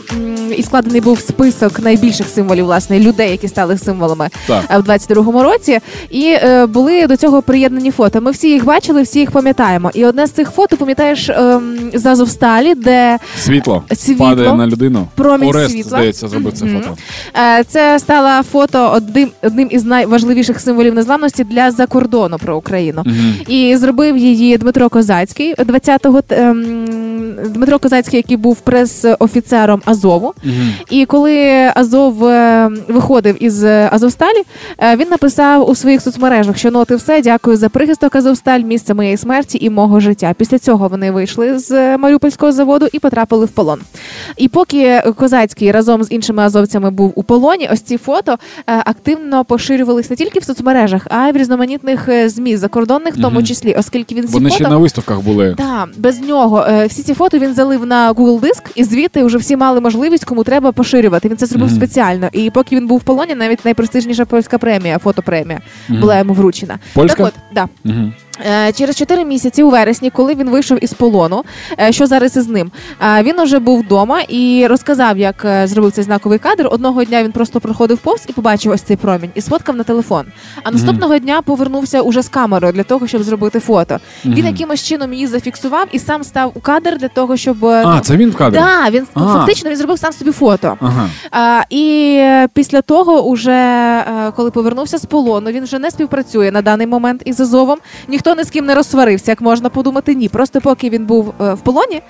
і 0.58 0.64
складений 0.64 1.02
був 1.02 1.20
список 1.20 1.80
найбільших 1.80 2.28
символів 2.28 2.66
власне 2.66 3.00
людей, 3.00 3.32
які 3.32 3.48
стали 3.48 3.78
символами 3.78 4.30
Так. 4.48 4.64
е, 4.72 4.78
в 4.78 4.82
22-му 4.90 5.44
році, 5.44 5.80
і 6.10 6.26
е, 6.30 6.66
були 6.66 7.08
до 7.08 7.18
цього 7.18 7.42
приєднані 7.42 7.92
фото. 7.92 8.22
Ми 8.22 8.32
всі 8.32 8.50
їх 8.50 8.66
бачили, 8.66 9.02
всі 9.02 9.20
їх 9.20 9.32
пам'ятаємо. 9.32 9.92
І 9.94 10.06
одне 10.06 10.28
з 10.28 10.32
цих 10.32 10.52
фото, 10.52 10.78
пам'ятаєш, 10.78 11.30
ем, 11.30 11.78
з 11.94 12.06
Азовсталі, 12.06 12.76
де 12.76 13.20
Світло, 13.40 13.84
Світло. 13.96 14.26
падає 14.26 14.54
на 14.54 14.68
людину. 14.68 15.08
Промінь 15.16 15.50
Орест, 15.50 15.72
світла. 15.72 15.90
здається, 15.90 16.28
зробив 16.28 16.54
це 16.54 16.66
Мгм. 16.66 16.82
фото. 16.82 16.98
Е, 17.60 17.64
Це 17.64 18.00
стало 18.00 18.44
фото 18.44 18.92
одним, 18.96 19.30
одним 19.44 19.68
із 19.72 19.86
найважливіших 19.86 20.60
символів 20.60 20.94
незламності 20.94 21.44
для 21.44 21.72
закордону 21.72 22.38
про 22.38 22.58
Україну. 22.58 23.02
Мгм. 23.06 23.34
І 23.48 23.76
зробив 23.78 24.18
її 24.18 24.58
Дмитро 24.58 24.90
Козацький 25.08 25.56
20-го. 25.56 26.22
ем, 26.30 27.36
Дмитро 27.54 27.80
Козацький, 27.80 28.18
який 28.18 28.38
був 28.38 28.58
прес-офіцером 28.58 29.82
Азову. 29.86 30.34
Мгм. 30.44 30.74
І 30.90 31.06
коли 31.06 31.72
Азов 31.76 32.26
е, 32.26 32.70
виходив 32.88 33.44
із 33.44 33.64
Азовсталі, 33.64 34.44
е, 34.78 34.96
він 34.96 35.10
написав 35.10 35.70
у 35.70 35.76
своїх 35.76 36.02
соцмережах, 36.02 36.58
що 36.58 36.72
ну 36.72 36.80
от 36.80 36.92
і 36.92 36.96
все, 36.96 37.22
дякую 37.22 37.58
за 37.58 37.70
прихисток 37.70 38.16
Азовсталь, 38.16 38.60
місце 38.60 38.94
моєї 38.94 39.18
смерті 39.18 39.58
і 39.62 39.70
мого 39.70 40.00
життя. 40.00 40.34
Після 40.38 40.60
цього 40.60 40.88
вони 40.88 41.12
вийшли 41.12 41.60
з 41.60 41.98
Маріупольського 41.98 42.52
заводу 42.52 42.88
і 42.92 43.00
потрапили 43.00 43.46
в 43.46 43.50
полон. 43.50 43.80
І 44.38 44.48
поки 44.48 45.02
Козацький 45.16 45.72
разом 45.72 46.04
з 46.04 46.12
іншими 46.12 46.44
азовцями 46.44 46.92
був 46.92 47.14
у 47.16 47.24
полоні, 47.24 47.70
ось 47.74 47.82
ці 47.82 47.98
фото 47.98 48.32
е, 48.32 48.38
активно 48.86 49.46
поширювались 49.46 50.10
не 50.10 50.16
тільки 50.16 50.40
в 50.40 50.44
соцмережах, 50.44 51.08
а 51.10 51.28
й 51.28 51.32
в 51.32 51.38
різноманітних 51.38 52.10
е, 52.10 52.30
змі 52.30 52.58
закордонних, 52.58 53.16
в 53.16 53.22
тому 53.22 53.44
числі, 53.44 53.74
оскільки 53.74 54.16
він 54.16 54.28
ці 54.28 54.34
фото 54.58 54.97
виставках 54.98 55.26
були. 55.26 55.56
так, 55.58 55.90
без 55.98 56.20
нього 56.22 56.66
Е, 56.70 56.88
всі 56.88 57.04
ці 57.04 57.14
фото 57.14 57.38
він 57.40 57.54
залив 57.54 57.86
на 57.86 58.14
Google 58.14 58.40
диск, 58.40 58.64
і 58.76 58.84
звідти 58.84 59.24
вже 59.24 59.38
всі 59.38 59.58
мали 59.58 59.82
можливість, 59.82 60.26
кому 60.26 60.44
треба 60.44 60.72
поширювати. 60.72 61.30
Він 61.30 61.38
це 61.38 61.46
зробив 61.46 61.68
Мгм. 61.68 61.78
спеціально. 61.78 62.30
І 62.32 62.50
поки 62.50 62.76
він 62.76 62.88
був 62.88 63.00
в 63.00 63.04
полоні, 63.04 63.36
навіть 63.36 63.66
найпрестижніша 63.66 64.26
польська 64.26 64.58
премія, 64.58 64.98
фотопремія, 65.00 65.60
Мгм. 65.90 66.00
була 66.02 66.18
йому 66.18 66.34
вручена. 66.34 66.80
Польська? 66.94 67.24
Так 67.24 67.34
от, 67.36 67.54
да. 67.56 67.68
Мгм. 67.92 68.14
Е, 68.46 68.72
Через 68.72 68.96
4 68.96 69.26
місяці 69.26 69.64
у 69.64 69.70
вересні, 69.70 70.10
коли 70.10 70.36
він 70.36 70.50
вийшов 70.50 70.84
із 70.84 70.94
полону, 70.94 71.44
е, 71.80 71.92
що 71.92 72.08
зараз 72.08 72.38
із 72.38 72.48
ним, 72.48 72.72
Е, 73.02 73.24
він 73.24 73.40
уже 73.40 73.60
був 73.60 73.80
вдома 73.80 74.22
і 74.22 74.68
розказав, 74.68 75.18
як 75.18 75.48
зробив 75.64 75.92
цей 75.92 76.04
знаковий 76.04 76.40
кадр. 76.40 76.68
Одного 76.72 77.04
дня 77.04 77.24
він 77.24 77.32
просто 77.32 77.60
проходив 77.60 77.98
повз 77.98 78.26
і 78.28 78.34
побачив 78.34 78.72
ось 78.72 78.82
цей 78.82 78.98
промінь 78.98 79.30
і 79.36 79.42
сфоткав 79.42 79.76
на 79.76 79.84
телефон. 79.84 80.26
А 80.64 80.72
наступного 80.72 81.18
дня 81.18 81.42
повернувся 81.42 82.02
уже 82.02 82.22
з 82.22 82.30
камерою 82.30 82.74
для 82.74 82.84
того, 82.84 83.08
щоб 83.08 83.24
зробити 83.24 83.60
фото. 83.60 83.98
Він 84.26 84.46
якимось 84.46 84.84
чином 84.84 85.14
її 85.14 85.28
зафіксував 85.28 85.88
і 85.92 86.00
сам 86.00 86.24
став 86.24 86.52
у 86.56 86.60
кадр 86.60 86.98
для 86.98 87.08
того, 87.08 87.38
щоб 87.38 87.66
А, 87.66 87.96
ну, 87.96 88.00
це 88.00 88.18
він 88.18 88.30
в 88.30 88.36
кадрі? 88.36 88.58
Да, 88.60 88.90
він 88.90 89.08
А. 89.14 89.20
фактично 89.20 89.70
він 89.70 89.78
зробив 89.78 90.00
сам 90.00 90.14
собі 90.14 90.32
фото. 90.32 90.78
Ага. 90.82 91.10
А, 91.32 91.62
і 91.70 92.22
після 92.54 92.82
того, 92.82 93.22
уже 93.22 94.04
коли 94.36 94.52
повернувся 94.52 94.98
з 94.98 95.06
полону, 95.06 95.52
він 95.52 95.64
вже 95.64 95.80
не 95.80 95.92
співпрацює 95.92 96.52
на 96.52 96.62
даний 96.62 96.88
момент 96.88 97.22
із 97.26 97.42
Азовом. 97.42 97.78
Ніхто 98.08 98.27
ні 98.36 98.44
з 98.44 98.50
ким 98.50 98.66
не 98.66 98.76
розсварився, 98.76 99.32
як 99.32 99.42
можна 99.42 99.70
подумати. 99.70 100.16
Ні, 100.16 100.30
просто 100.30 100.62
поки 100.62 100.90
він 100.90 101.06
був 101.06 101.34
е, 101.42 101.54
в 101.54 101.60
полоні, 101.60 102.02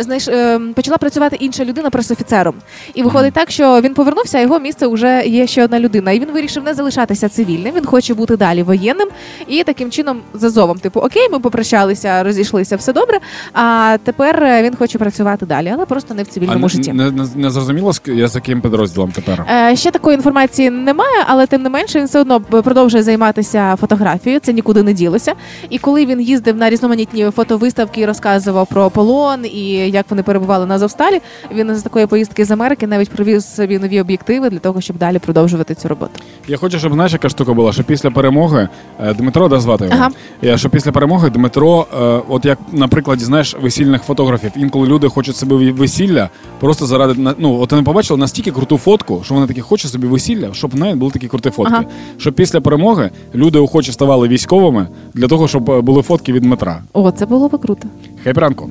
знаєш, 0.00 0.28
е, 0.28 0.60
почала 0.74 0.96
працювати 0.98 1.36
інша 1.36 1.64
людина 1.64 1.90
пресофіцером. 1.90 2.54
І 2.94 3.02
виходить 3.02 3.34
так, 3.34 3.50
що 3.50 3.80
він 3.80 3.94
повернувся, 3.94 4.38
а 4.38 4.40
його 4.40 4.58
місце 4.58 4.86
вже 4.86 5.22
є 5.26 5.46
ще 5.46 5.64
одна 5.64 5.80
людина. 5.80 6.12
І 6.12 6.20
він 6.20 6.30
вирішив 6.32 6.64
не 6.64 6.74
залишатися 6.74 7.28
цивільним. 7.28 7.74
Він 7.76 7.86
хоче 7.86 8.14
бути 8.14 8.36
далі 8.36 8.62
воєнним. 8.62 9.08
І 9.48 9.62
таким 9.64 9.90
чином 9.90 10.20
з 10.34 10.44
Азовом, 10.44 10.78
типу, 10.78 11.00
окей, 11.00 11.28
ми 11.32 11.40
попрощалися, 11.40 12.22
розійшлися, 12.22 12.76
все 12.76 12.92
добре. 12.92 13.18
А 13.52 13.96
тепер 14.04 14.42
е, 14.44 14.62
він 14.62 14.76
хоче 14.76 14.98
працювати 14.98 15.46
далі, 15.46 15.72
але 15.74 15.86
просто 15.86 16.14
не 16.14 16.22
в 16.22 16.26
цивільному 16.26 16.60
не, 16.60 16.68
житті. 16.68 16.92
не, 16.92 17.10
не, 17.10 17.26
не 17.34 17.50
зрозуміло, 17.50 17.92
я 18.06 18.28
з 18.28 18.34
яким 18.34 18.60
підрозділом 18.60 19.12
тепер. 19.12 19.46
Е, 19.50 19.76
Ще 19.76 19.90
такої 19.90 20.16
інформації 20.16 20.70
немає, 20.70 21.24
але 21.26 21.46
тим 21.46 21.62
не 21.62 21.68
менше 21.68 21.98
він 21.98 22.06
все 22.06 22.20
одно 22.20 22.40
продовжує 22.40 23.02
займатися 23.02 23.76
фотографією. 23.80 24.40
Це 24.40 24.52
нікуди 24.52 24.82
не 24.82 24.92
ділося. 24.92 25.33
І 25.70 25.78
коли 25.78 26.06
він 26.06 26.20
їздив 26.20 26.56
на 26.56 26.70
різноманітні 26.70 27.24
фотовиставки 27.24 28.00
і 28.00 28.06
розказував 28.06 28.66
про 28.66 28.90
полон 28.90 29.46
і 29.46 29.68
як 29.70 30.06
вони 30.10 30.22
перебували 30.22 30.66
на 30.66 30.74
Азовсталі, 30.74 31.20
він 31.54 31.76
з 31.76 31.82
такої 31.82 32.06
поїздки 32.06 32.44
з 32.44 32.50
Америки 32.50 32.86
навіть 32.86 33.10
привіз 33.10 33.54
собі 33.54 33.78
нові 33.78 34.00
об'єктиви 34.00 34.50
для 34.50 34.58
того, 34.58 34.80
щоб 34.80 34.98
далі 34.98 35.18
продовжувати 35.18 35.74
цю 35.74 35.88
роботу. 35.88 36.12
Я 36.48 36.56
хочу, 36.56 36.78
щоб 36.78 36.92
знаєш, 36.92 37.12
яка 37.12 37.28
штука 37.28 37.52
була, 37.52 37.72
що 37.72 37.84
після 37.84 38.10
перемоги 38.10 38.68
е, 39.00 39.14
Дмитро 39.14 39.48
да 39.48 39.60
звати 39.60 39.84
його. 39.84 39.96
Ага. 40.42 40.56
Що 40.58 40.70
після 40.70 40.92
перемоги 40.92 41.30
Дмитро, 41.30 41.86
е, 42.00 42.20
от 42.28 42.44
як 42.44 42.58
на 42.72 42.88
прикладі, 42.88 43.24
знаєш, 43.24 43.56
весільних 43.62 44.02
фотографів, 44.02 44.50
інколи 44.56 44.88
люди 44.88 45.08
хочуть 45.08 45.36
собі 45.36 45.70
весілля 45.70 46.28
просто 46.60 46.86
заради 46.86 47.34
ну, 47.38 47.60
от 47.60 47.72
вони 47.72 47.82
побачили 47.82 48.20
настільки 48.20 48.50
круту 48.50 48.78
фотку, 48.78 49.22
що 49.24 49.34
вони 49.34 49.46
такі 49.46 49.60
хочуть 49.60 49.90
собі 49.90 50.06
весілля, 50.06 50.48
щоб 50.52 50.74
навіть 50.74 50.96
були 50.96 51.12
такі 51.12 51.28
круті 51.28 51.50
фотки. 51.50 51.74
Ага. 51.74 51.84
Щоб 52.18 52.34
після 52.34 52.60
перемоги 52.60 53.10
люди 53.34 53.58
охоче 53.58 53.92
ставали 53.92 54.28
військовими 54.28 54.88
для 55.14 55.23
того, 55.28 55.48
щоб 55.48 55.70
е, 55.70 55.80
були 55.80 56.02
фотки 56.02 56.32
від 56.32 56.42
Дмитра. 56.42 56.82
О, 56.92 57.10
це 57.10 57.26
було 57.26 57.48
би 57.48 57.58
круто. 57.58 57.88
Хай 58.24 58.32
ранку. 58.32 58.70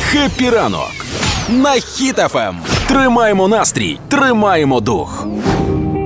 Happy 0.00 0.50
ранок 0.50 0.92
на 1.48 1.70
Хіт 1.70 2.18
FM. 2.18 2.54
Тримаємо 2.88 3.48
настрій, 3.48 3.98
тримаємо 4.08 4.80
дух. 4.80 5.26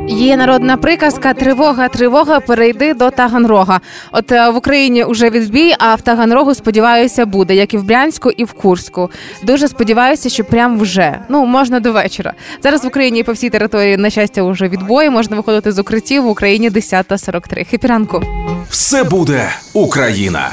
Є 0.08 0.36
народна 0.36 0.76
приказка 0.76 1.34
Тривога, 1.34 1.88
тривога, 1.88 2.40
перейди 2.40 2.94
до 2.94 3.10
Таганрога. 3.10 3.80
От 4.12 4.32
е, 4.32 4.50
в 4.50 4.56
Україні 4.56 5.04
вже 5.04 5.30
відбій, 5.30 5.74
а 5.78 5.94
в 5.94 6.00
Таганрогу, 6.00 6.54
сподіваюся, 6.54 7.26
буде, 7.26 7.54
як 7.54 7.74
і 7.74 7.78
в 7.78 7.84
Брянську, 7.84 8.30
і 8.30 8.44
в 8.44 8.52
Курську. 8.52 9.10
Дуже 9.42 9.68
сподіваюся, 9.68 10.28
що 10.28 10.44
прям 10.44 10.78
вже 10.78 11.18
ну 11.28 11.46
можна 11.46 11.80
до 11.80 11.92
вечора. 11.92 12.32
Зараз 12.62 12.84
в 12.84 12.86
Україні 12.86 13.22
по 13.22 13.32
всій 13.32 13.50
території 13.50 13.96
на 13.96 14.10
щастя 14.10 14.42
вже 14.42 14.68
відбої. 14.68 15.10
Можна 15.10 15.36
виходити 15.36 15.72
з 15.72 15.78
укриттів 15.78 16.22
в 16.22 16.28
Україні 16.28 16.70
10.43. 16.70 17.70
Happy 17.70 17.94
ранку. 17.94 18.22
Все 18.70 19.04
буде 19.04 19.52
Україна 19.72 20.52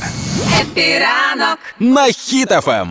Happy 0.61 1.06
ранок. 1.06 1.59
на 1.79 2.01
Хіт 2.05 2.52
FM. 2.52 2.87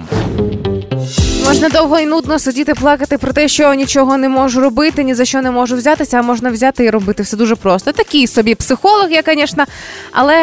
Можна 1.49 1.69
довго 1.69 2.01
і 2.01 2.07
нудно 2.07 2.39
сидіти, 2.39 2.75
плакати 2.75 3.19
про 3.19 3.33
те, 3.33 3.49
що 3.49 3.75
нічого 3.75 4.17
не 4.17 4.29
можу 4.29 4.61
робити, 4.61 5.05
ні 5.05 5.15
за 5.15 5.25
що 5.25 5.43
не 5.43 5.51
можу 5.51 5.77
взятися, 5.77 6.19
а 6.19 6.23
можна 6.23 6.51
взяти 6.51 6.85
і 6.85 6.91
робити 6.91 7.23
все 7.23 7.37
дуже 7.37 7.57
просто. 7.57 7.93
Такий 7.93 8.27
собі 8.27 8.55
психолог, 8.55 9.11
я, 9.11 9.23
звісно, 9.27 9.65
але 10.13 10.37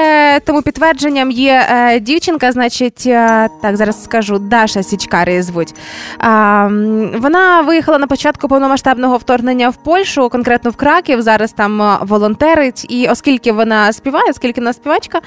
тому 0.46 0.62
підтвердженням 0.62 1.32
є 1.32 1.66
е, 1.70 2.00
дівчинка, 2.00 2.52
значить, 2.52 3.04
е, 3.06 3.50
так 3.62 3.78
зараз 3.78 4.04
скажу, 4.04 4.40
Даша 4.40 4.84
Січкар 4.84 5.30
її 5.30 5.42
звуть. 5.42 5.76
М, 6.24 7.12
вона 7.22 7.62
виїхала 7.62 7.98
на 7.98 8.08
початку 8.08 8.48
повномасштабного 8.48 9.18
вторгнення 9.18 9.70
в 9.70 9.76
Польщу, 9.76 10.30
конкретно 10.30 10.72
в 10.72 10.76
Краків. 10.76 11.22
Зараз 11.22 11.52
там 11.52 11.82
е, 11.82 11.98
волонтерить. 12.02 12.86
І 12.90 13.08
оскільки 13.08 13.52
вона 13.52 13.94
співає, 13.94 14.26
оскільки 14.30 14.62
вона 14.62 14.74
співачка, 14.74 15.20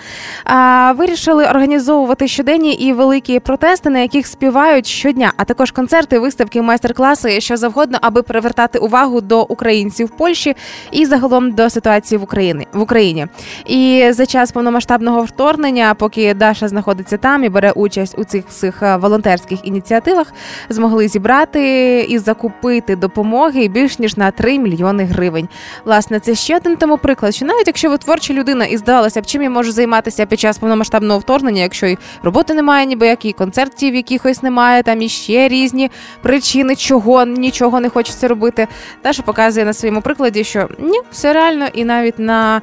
вирішили 0.96 1.44
організовувати 1.44 2.28
щоденні 2.28 2.72
і 2.72 2.92
великі 2.92 3.40
протести, 3.40 3.90
на 3.90 3.98
яких 3.98 4.26
співають 4.26 4.86
щодня, 4.86 5.32
а 5.36 5.44
також 5.44 5.63
концерти, 5.70 6.18
виставки, 6.18 6.62
майстер-класи, 6.62 7.40
що 7.40 7.56
завгодно, 7.56 7.98
аби 8.00 8.22
привертати 8.22 8.78
увагу 8.78 9.20
до 9.20 9.42
українців 9.42 10.06
в 10.06 10.16
Польщі 10.16 10.56
і 10.92 11.06
загалом 11.06 11.52
до 11.52 11.70
ситуації 11.70 12.18
в 12.18 12.22
Україні 12.22 12.66
в 12.72 12.80
Україні. 12.80 13.26
І 13.66 14.06
за 14.10 14.26
час 14.26 14.52
повномасштабного 14.52 15.22
вторгнення, 15.22 15.94
поки 15.94 16.34
Даша 16.34 16.68
знаходиться 16.68 17.16
там 17.16 17.44
і 17.44 17.48
бере 17.48 17.70
участь 17.70 18.14
у 18.18 18.24
цих 18.24 18.44
всіх 18.48 18.82
е, 18.82 18.96
волонтерських 18.96 19.66
ініціативах, 19.66 20.32
змогли 20.68 21.08
зібрати 21.08 22.00
і 22.08 22.18
закупити 22.18 22.96
допомоги 22.96 23.68
більш 23.68 23.98
ніж 23.98 24.16
на 24.16 24.30
3 24.30 24.58
мільйони 24.58 25.04
гривень. 25.04 25.48
Власне, 25.84 26.20
це 26.20 26.34
ще 26.34 26.56
один 26.56 26.76
тому 26.76 26.98
приклад, 26.98 27.34
що 27.34 27.46
навіть 27.46 27.66
якщо 27.66 27.90
ви 27.90 27.98
творча 27.98 28.34
людина 28.34 28.64
і 28.64 28.76
здавалося 28.76 29.20
б, 29.20 29.26
чим 29.26 29.42
я 29.42 29.50
можу 29.50 29.72
займатися 29.72 30.26
під 30.26 30.40
час 30.40 30.58
повномасштабного 30.58 31.18
вторгнення, 31.18 31.62
якщо 31.62 31.86
і 31.86 31.98
роботи 32.22 32.54
немає, 32.54 32.86
ніби 32.86 33.06
як 33.06 33.24
і 33.24 33.32
концертів 33.32 33.94
якихось 33.94 34.42
немає, 34.42 34.82
там 34.82 35.02
і 35.02 35.08
ще 35.08 35.48
різні 35.54 35.90
причини, 36.22 36.76
чого 36.76 37.26
нічого 37.26 37.80
не 37.80 37.88
хочеться 37.88 38.28
робити. 38.28 38.68
Даша 39.04 39.22
показує 39.22 39.66
на 39.66 39.72
своєму 39.72 40.00
прикладі, 40.00 40.44
що 40.44 40.68
ні, 40.78 41.00
все 41.10 41.32
реально, 41.32 41.66
і 41.74 41.84
навіть 41.84 42.18
на 42.18 42.62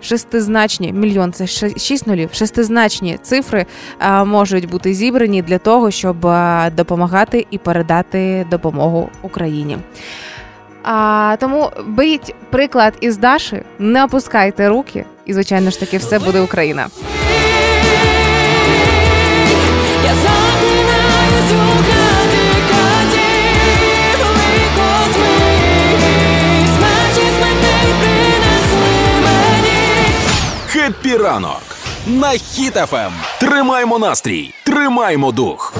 шестизначні 0.00 0.92
мільйон 0.92 1.32
це 1.32 1.46
шість 1.76 2.06
нулів. 2.06 2.30
Шестизначні 2.32 3.18
цифри 3.22 3.66
а, 3.98 4.24
можуть 4.24 4.70
бути 4.70 4.94
зібрані 4.94 5.42
для 5.42 5.58
того, 5.58 5.90
щоб 5.90 6.26
а, 6.26 6.70
допомагати 6.76 7.46
і 7.50 7.58
передати 7.58 8.46
допомогу 8.50 9.08
Україні. 9.22 9.78
А, 10.82 11.36
тому 11.40 11.70
беріть 11.86 12.34
приклад 12.50 12.94
із 13.00 13.16
Даші, 13.16 13.62
не 13.78 14.04
опускайте 14.04 14.68
руки, 14.68 15.04
і 15.24 15.32
звичайно 15.32 15.70
ж 15.70 15.80
таки 15.80 15.98
все 15.98 16.18
буде 16.18 16.40
Україна. 16.40 16.86
Я 20.04 20.14
заклинаю 20.14 21.48
слухати 21.48 21.95
Happy 31.06 31.22
ранок 31.22 31.62
на 32.06 32.28
Хіт 32.28 32.75
FM. 32.75 33.10
Тримаймо 33.40 33.98
настрій, 33.98 34.54
тримаймо 34.64 35.32
дух. 35.32 35.74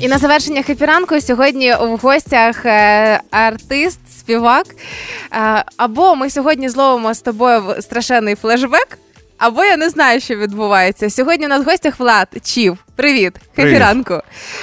І 0.00 0.08
на 0.08 0.18
завершення 0.18 0.62
Happy 0.62 0.91
ранку 0.91 1.20
сьогодні 1.20 1.74
в 1.74 1.98
гостях 2.02 2.66
е, 2.66 3.20
артист, 3.30 4.00
співак. 4.18 4.66
Е, 5.32 5.64
або 5.76 6.14
ми 6.14 6.30
сьогодні 6.30 6.68
зловимо 6.68 7.14
з 7.14 7.20
тобою 7.20 7.62
страшенний 7.80 8.34
флешбек, 8.34 8.98
або 9.38 9.64
я 9.64 9.76
не 9.76 9.88
знаю, 9.88 10.20
що 10.20 10.36
відбувається. 10.36 11.10
Сьогодні 11.10 11.46
у 11.46 11.48
нас 11.48 11.64
в 11.64 11.70
гостях 11.70 12.00
Влад 12.00 12.28
Чів. 12.42 12.78
Привіт, 12.98 13.32
Happy 13.56 13.85
ранку. 13.85 14.20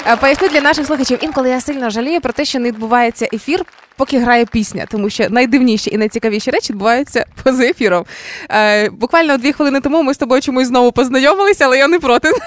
Е, 0.07 0.15
Поясню 0.15 0.47
для 0.47 0.61
наших 0.61 0.85
слухачів. 0.85 1.17
Інколи 1.21 1.49
я 1.49 1.61
сильно 1.61 1.89
жалію 1.89 2.21
про 2.21 2.33
те, 2.33 2.45
що 2.45 2.59
не 2.59 2.67
відбувається 2.67 3.27
ефір. 3.33 3.65
Поки 3.97 4.19
грає 4.19 4.45
пісня, 4.45 4.85
тому 4.91 5.09
що 5.09 5.25
найдивніші 5.29 5.89
і 5.93 5.97
найцікавіші 5.97 6.51
речі 6.51 6.73
відбуваються 6.73 7.25
поза 7.43 7.63
ефіром. 7.63 8.05
Е, 8.49 8.89
буквально 8.89 9.37
дві 9.37 9.53
хвилини 9.53 9.81
тому 9.81 10.03
ми 10.03 10.13
з 10.13 10.17
тобою 10.17 10.41
чомусь 10.41 10.67
знову 10.67 10.91
познайомилися, 10.91 11.65
але 11.65 11.77
я 11.77 11.87
не 11.87 11.99
проти. 11.99 12.31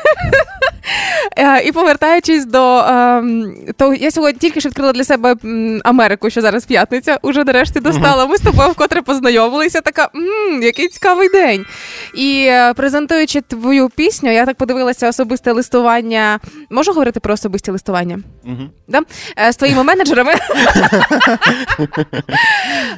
Е, 1.37 1.62
І 1.62 1.72
повертаючись 1.72 2.44
до 2.44 2.79
ем, 2.79 3.55
того, 3.77 3.94
я 3.94 4.11
сьогодні 4.11 4.38
тільки 4.38 4.61
що 4.61 4.68
відкрила 4.68 4.92
для 4.92 5.05
себе 5.05 5.35
Америку, 5.85 6.31
що 6.31 6.40
зараз 6.40 6.64
п'ятниця, 6.64 7.18
уже 7.22 7.44
нарешті 7.44 7.81
достала. 7.81 8.27
Ми 8.27 8.37
з 8.37 8.40
тобою 8.40 8.70
вкотре 8.70 9.03
познайомилися. 9.03 9.81
Така 9.81 10.09
який 10.62 10.88
цікавий 10.88 11.29
день. 11.29 11.66
І 12.14 12.46
е, 12.48 12.74
презентуючи 12.74 13.40
твою 13.40 13.88
пісню, 13.88 14.33
я 14.33 14.46
так 14.46 14.57
подивилася 14.57 15.09
особисте 15.09 15.53
листування. 15.79 16.41
Можу 16.71 16.93
говорити 16.93 17.21
про 17.21 17.35
особисті 17.35 17.71
листування? 17.71 18.19
Мгм. 18.45 18.71
Да? 18.88 19.01
Е, 19.38 19.53
З 19.53 19.57
твоїми 19.57 19.83
менеджерами. 19.83 20.33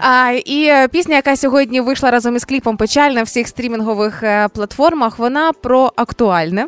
а, 0.01 0.31
і 0.45 0.73
пісня, 0.93 1.16
яка 1.16 1.37
сьогодні 1.37 1.81
вийшла 1.81 2.11
разом 2.11 2.37
із 2.37 2.45
кліпом 2.45 2.77
печаль 2.77 3.11
на 3.11 3.23
всіх 3.23 3.49
стрімінгових 3.49 4.23
е, 4.23 4.49
платформах, 4.49 5.19
вона 5.19 5.53
про 5.53 5.93
актуальне, 5.97 6.66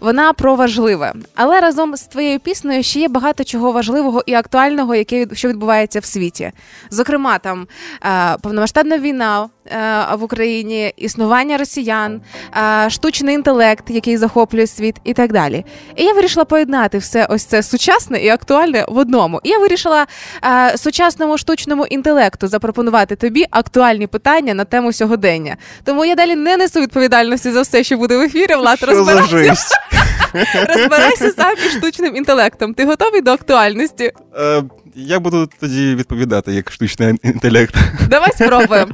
вона 0.00 0.32
про 0.32 0.54
важливе. 0.54 1.12
Але 1.34 1.60
разом 1.60 1.96
з 1.96 2.02
твоєю 2.02 2.38
піснею 2.40 2.82
ще 2.82 3.00
є 3.00 3.08
багато 3.08 3.44
чого 3.44 3.72
важливого 3.72 4.22
і 4.26 4.34
актуального, 4.34 4.94
яке 4.94 5.26
що 5.32 5.48
відбувається 5.48 6.00
в 6.00 6.04
світі. 6.04 6.52
Зокрема, 6.90 7.38
там 7.38 7.66
е, 8.04 8.36
повномасштабна 8.42 8.98
війна 8.98 9.48
в 10.18 10.22
Україні, 10.22 10.92
існування 10.96 11.56
росіян, 11.56 12.20
е, 12.56 12.90
штучний 12.90 13.34
інтелект, 13.34 13.90
який 13.90 14.16
захоплює 14.16 14.66
світ, 14.66 14.96
і 15.04 15.14
так 15.14 15.32
далі. 15.32 15.64
І 15.96 16.04
я 16.04 16.12
вирішила 16.12 16.44
поєднати 16.44 16.98
все 16.98 17.26
ось 17.30 17.44
це 17.44 17.62
сучасне 17.62 18.18
і 18.18 18.28
актуальне 18.28 18.84
в 18.88 18.98
одному. 18.98 19.40
І 19.42 19.48
я 19.48 19.58
вирішила 19.58 20.06
е, 20.44 20.78
сучасному 20.78 21.38
штучному 21.38 21.86
інтелекту 21.86 22.48
запропонувати 22.48 23.16
тобі 23.16 23.46
актуальні 23.50 24.06
питання 24.06 24.54
на 24.54 24.64
тему 24.64 24.92
сьогодення. 24.92 25.56
Тому 25.84 26.04
я 26.04 26.14
далі 26.14 26.36
не 26.36 26.56
несу 26.56 26.80
відповідальності 26.80 27.50
за 27.50 27.62
все, 27.62 27.84
що 27.84 27.96
буде 27.96 28.16
в 28.16 28.20
ефірі. 28.20 28.54
Влад, 28.54 28.78
за 28.78 29.95
розбирайся, 30.68 31.32
сам 31.32 31.54
із 31.66 31.72
штучним 31.72 32.16
інтелектом. 32.16 32.74
Ти 32.74 32.84
готовий 32.84 33.20
до 33.20 33.30
актуальності? 33.30 34.12
Е, 34.38 34.62
Я 34.94 35.20
буду 35.20 35.48
тоді 35.60 35.94
відповідати 35.94 36.52
як 36.52 36.72
штучний 36.72 37.14
інтелект. 37.22 37.74
Давай 38.10 38.32
спробуємо. 38.32 38.92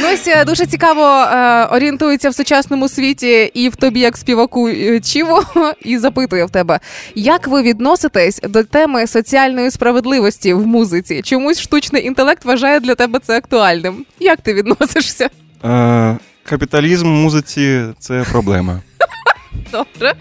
Ну 0.00 0.06
ось 0.14 0.28
е, 0.28 0.44
дуже 0.44 0.66
цікаво 0.66 1.02
е, 1.04 1.64
орієнтується 1.64 2.30
в 2.30 2.34
сучасному 2.34 2.88
світі 2.88 3.50
і 3.54 3.68
в 3.68 3.76
тобі, 3.76 4.00
як 4.00 4.16
співаку 4.16 4.70
Чіво, 5.02 5.44
і 5.82 5.98
запитує 5.98 6.44
в 6.44 6.50
тебе, 6.50 6.80
як 7.14 7.48
ви 7.48 7.62
відноситесь 7.62 8.40
до 8.48 8.62
теми 8.62 9.06
соціальної 9.06 9.70
справедливості 9.70 10.54
в 10.54 10.66
музиці? 10.66 11.22
Чомусь 11.22 11.60
штучний 11.60 12.06
інтелект 12.06 12.44
вважає 12.44 12.80
для 12.80 12.94
тебе 12.94 13.18
це 13.18 13.36
актуальним. 13.36 14.06
Як 14.20 14.40
ти 14.40 14.54
відносишся? 14.54 15.28
Е, 15.64 16.16
Капіталізм 16.48 17.06
в 17.06 17.10
музиці 17.10 17.82
це 17.98 18.24
проблема. 18.30 18.80
Добре. 19.72 20.14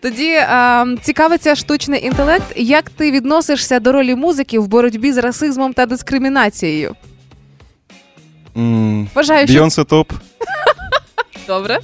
Тоді 0.00 0.28
е, 0.30 0.86
цікавиться 1.02 1.54
штучний 1.54 2.04
інтелект. 2.06 2.52
Як 2.56 2.90
ти 2.90 3.10
відносишся 3.10 3.80
до 3.80 3.92
ролі 3.92 4.14
музики 4.14 4.58
в 4.58 4.66
боротьбі 4.68 5.12
з 5.12 5.18
расизмом 5.18 5.72
та 5.72 5.86
дискримінацією? 5.86 6.94
М, 8.56 9.08
Вважаю, 9.14 9.46
що 9.46 9.54
Бейонсе 9.54 9.84
топ. 9.84 10.12
Добре. 11.46 11.78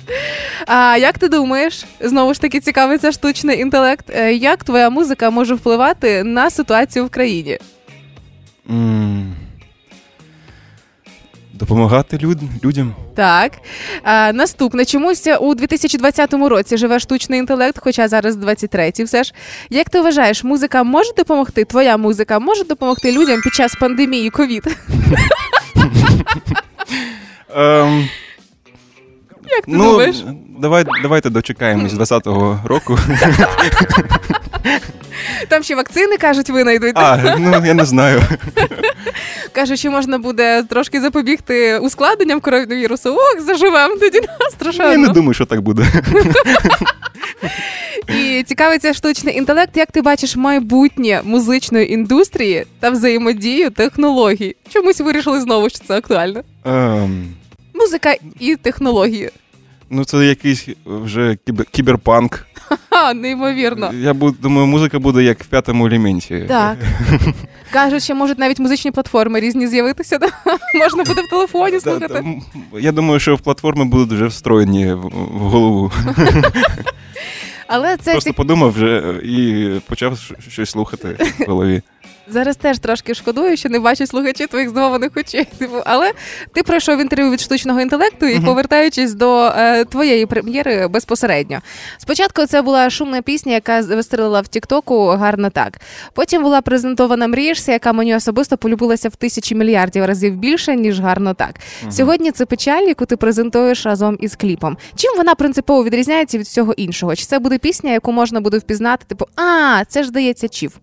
А 0.67 0.97
як 1.01 1.19
ти 1.19 1.29
думаєш, 1.29 1.85
знову 2.01 2.35
ж 2.35 2.41
таки 2.41 2.61
цікавиться 2.61 3.13
штучний 3.13 3.61
інтелект, 3.61 4.11
е, 4.11 4.33
як 4.35 4.65
твоя 4.65 4.91
музика 4.91 5.31
може 5.31 5.55
впливати 5.55 6.25
на 6.25 6.51
ситуацію 6.51 7.05
в 7.07 7.11
країні? 7.11 7.59
М, 8.71 9.35
Допомагати 11.61 12.19
люд, 12.19 12.39
людям. 12.65 12.95
Так. 13.15 13.53
А, 14.03 14.33
наступне, 14.33 14.85
чомусь 14.85 15.27
у 15.41 15.55
2020 15.55 16.33
році 16.33 16.77
живе 16.77 16.99
штучний 16.99 17.39
інтелект, 17.39 17.79
хоча 17.81 18.09
зараз 18.09 18.37
23-й 18.37 19.05
все 19.05 19.25
ж. 19.25 19.35
Як 19.71 19.91
ти 19.91 20.01
вважаєш, 20.01 20.45
музика 20.45 20.83
може 20.83 21.13
допомогти? 21.17 21.65
Твоя 21.65 21.97
музика 21.97 22.39
може 22.39 22.65
допомогти 22.65 23.13
людям 23.13 23.41
під 23.41 23.55
час 23.55 23.75
пандемії 23.75 24.31
ковід? 24.31 24.77
Ем, 27.55 28.09
Як 29.51 29.65
ти 29.65 29.73
ну, 29.73 29.85
думаєш? 29.85 30.25
давай, 30.59 30.85
давайте 31.03 31.31
дочекаємось 31.31 31.93
20-го 31.93 32.61
року. 32.65 32.99
Там 35.49 35.63
ще 35.63 35.75
вакцини 35.75 36.17
кажуть, 36.17 36.51
винайдуть. 36.51 36.93
А, 36.95 37.37
ну 37.39 37.67
я 37.67 37.75
не 37.75 37.85
знаю. 37.85 38.23
Кажуть, 39.53 39.79
що 39.79 39.91
можна 39.91 40.19
буде 40.19 40.63
трошки 40.63 41.01
запобігти 41.01 41.79
ускладненням 41.79 42.41
коронавірусу. 42.41 43.11
Ох, 43.11 43.41
заживемо 43.41 43.97
тоді 43.97 44.21
нас 44.21 44.77
Я 44.79 44.97
не 44.97 45.09
думаю, 45.09 45.35
що 45.35 45.47
так 45.47 45.61
буде. 45.61 45.87
І 48.09 48.43
цікавиться 48.43 48.95
штучний 48.95 49.37
інтелект. 49.37 49.77
Як 49.77 49.93
ти 49.93 50.03
бачиш 50.03 50.37
майбутнє 50.37 51.21
музичної 51.25 51.93
індустрії 51.93 52.67
та 52.81 52.91
взаємодію 52.91 53.71
технологій? 53.71 54.57
Чомусь 54.73 55.01
вирішили 55.01 55.41
знову, 55.41 55.69
що 55.69 55.79
це 55.79 55.97
актуально. 55.97 56.43
Ем, 56.65 57.25
Музика 57.75 58.15
і 58.41 58.57
технології. 58.57 59.31
Ну, 59.91 60.05
це 60.05 60.17
якийсь 60.17 60.69
вже 60.87 61.37
кібер- 61.47 61.67
кіберпанк. 61.71 62.47
Неймовірно. 63.15 63.91
Я 63.93 64.13
думаю, 64.15 64.67
музика 64.67 64.99
буде 64.99 65.23
як 65.23 65.45
в 65.45 65.47
п'ятому 65.47 65.87
елементі. 65.87 66.45
Так. 66.49 66.79
Кажуть, 67.73 68.03
що 68.03 68.15
можуть 68.15 68.39
навіть 68.39 68.59
музичні 68.59 68.91
платформи 68.91 69.41
різні 69.41 69.67
з'явитися. 69.67 70.19
да? 70.19 70.27
Можна 70.79 71.05
буде 71.05 71.23
в 71.23 71.31
телефоні 71.31 71.81
слухати. 71.81 72.25
Я 72.81 72.93
думаю, 72.93 73.21
що 73.21 73.35
в 73.37 73.41
платформи 73.41 73.85
будуть 73.85 74.13
вже 74.13 74.27
встроєні 74.27 74.93
в, 74.93 75.01
в 75.13 75.39
голову. 75.39 75.93
Але 77.67 77.97
це 77.97 78.13
Просто 78.13 78.33
подумав 78.33 78.71
вже 78.73 79.15
і 79.25 79.69
почав 79.87 80.19
щось 80.49 80.71
слухати 80.71 81.17
в 81.39 81.45
голові. 81.51 81.83
Зараз 82.33 82.57
теж 82.57 82.79
трошки 82.79 83.15
шкодую, 83.15 83.57
що 83.57 83.69
не 83.69 83.79
бачу 83.79 84.07
слухачі 84.07 84.47
твоїх 84.47 84.69
здивованих 84.69 85.11
очей. 85.17 85.47
Типу, 85.59 85.77
але 85.85 86.13
ти 86.53 86.63
пройшов 86.63 87.01
інтерв'ю 87.01 87.31
від 87.31 87.41
штучного 87.41 87.81
інтелекту 87.81 88.27
і 88.27 88.41
повертаючись 88.41 89.15
до 89.15 89.53
е, 89.57 89.85
твоєї 89.85 90.27
прем'єри 90.27 90.89
безпосередньо. 90.89 91.59
Спочатку 91.99 92.47
це 92.47 92.63
була 92.63 92.91
шумна 92.91 93.23
пісня, 93.23 93.53
яка 93.53 93.81
вистрелила 93.81 94.41
в 94.41 94.49
Тіктоку 94.49 95.07
гарно 95.07 95.51
так. 95.51 95.81
Потім 96.15 96.43
була 96.43 96.61
презентована 96.61 97.29
мрієшся, 97.29 97.73
яка 97.73 97.93
мені 97.93 98.17
особисто 98.17 98.57
полюбилася 98.57 99.09
в 99.09 99.17
тисячі 99.17 99.55
мільярдів 99.55 100.05
разів 100.05 100.37
більше, 100.37 100.77
ніж 100.77 101.01
гарно 101.01 101.35
так. 101.35 101.55
Сьогодні 101.91 102.31
це 102.31 102.47
печаль, 102.47 102.83
яку 102.83 103.07
ти 103.07 103.17
презентуєш 103.17 103.87
разом 103.87 104.17
із 104.21 104.37
кліпом. 104.37 104.77
Чим 104.97 105.17
вона 105.17 105.35
принципово 105.35 105.85
відрізняється 105.85 106.39
від 106.39 106.47
всього 106.47 106.73
іншого? 106.73 107.17
Чи 107.17 107.25
це 107.25 107.39
буде 107.39 107.59
пісня, 107.59 107.93
яку 107.93 108.13
можна 108.13 108.41
буде 108.41 108.59
впізнати? 108.59 109.05
Типу, 109.09 109.27
а 109.37 109.83
це 109.89 110.03
ж 110.03 110.09
здається, 110.09 110.49
чів. 110.49 110.81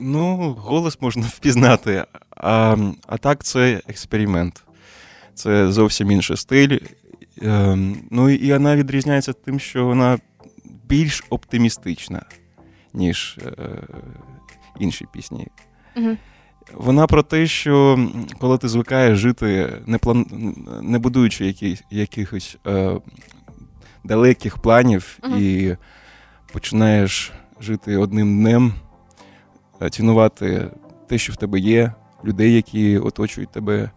Ну, 0.00 0.52
голос 0.58 1.00
можна 1.00 1.22
впізнати, 1.26 2.04
а, 2.36 2.76
а 3.06 3.16
так 3.16 3.44
це 3.44 3.82
експеримент. 3.88 4.62
Це 5.34 5.72
зовсім 5.72 6.10
інший 6.10 6.36
стиль. 6.36 6.78
Ем, 7.42 7.96
Ну 8.10 8.30
і 8.30 8.52
вона 8.52 8.76
відрізняється 8.76 9.32
тим, 9.32 9.60
що 9.60 9.86
вона 9.86 10.18
більш 10.64 11.24
оптимістична, 11.30 12.22
ніж 12.94 13.38
е, 13.58 13.68
інші 14.78 15.06
пісні. 15.12 15.46
Мгм. 15.96 16.18
Вона 16.74 17.06
про 17.06 17.22
те, 17.22 17.46
що 17.46 18.08
коли 18.38 18.58
ти 18.58 18.68
звикаєш 18.68 19.18
жити, 19.18 19.72
не, 19.86 19.98
план... 19.98 20.26
не 20.82 20.98
будуючи 20.98 21.46
які... 21.46 21.78
якихось 21.90 22.56
е... 22.66 23.00
далеких 24.04 24.58
планів, 24.58 25.18
Мгм. 25.22 25.42
і 25.42 25.76
починаєш 26.52 27.32
жити 27.60 27.96
одним 27.96 28.40
днем, 28.40 28.72
цінувати 29.90 30.70
те, 31.06 31.18
що 31.18 31.32
в 31.32 31.36
тебе 31.36 31.58
є, 31.58 31.92
людей, 32.24 32.54
які 32.54 32.98
оточують 32.98 33.52
тебе. 33.52 33.90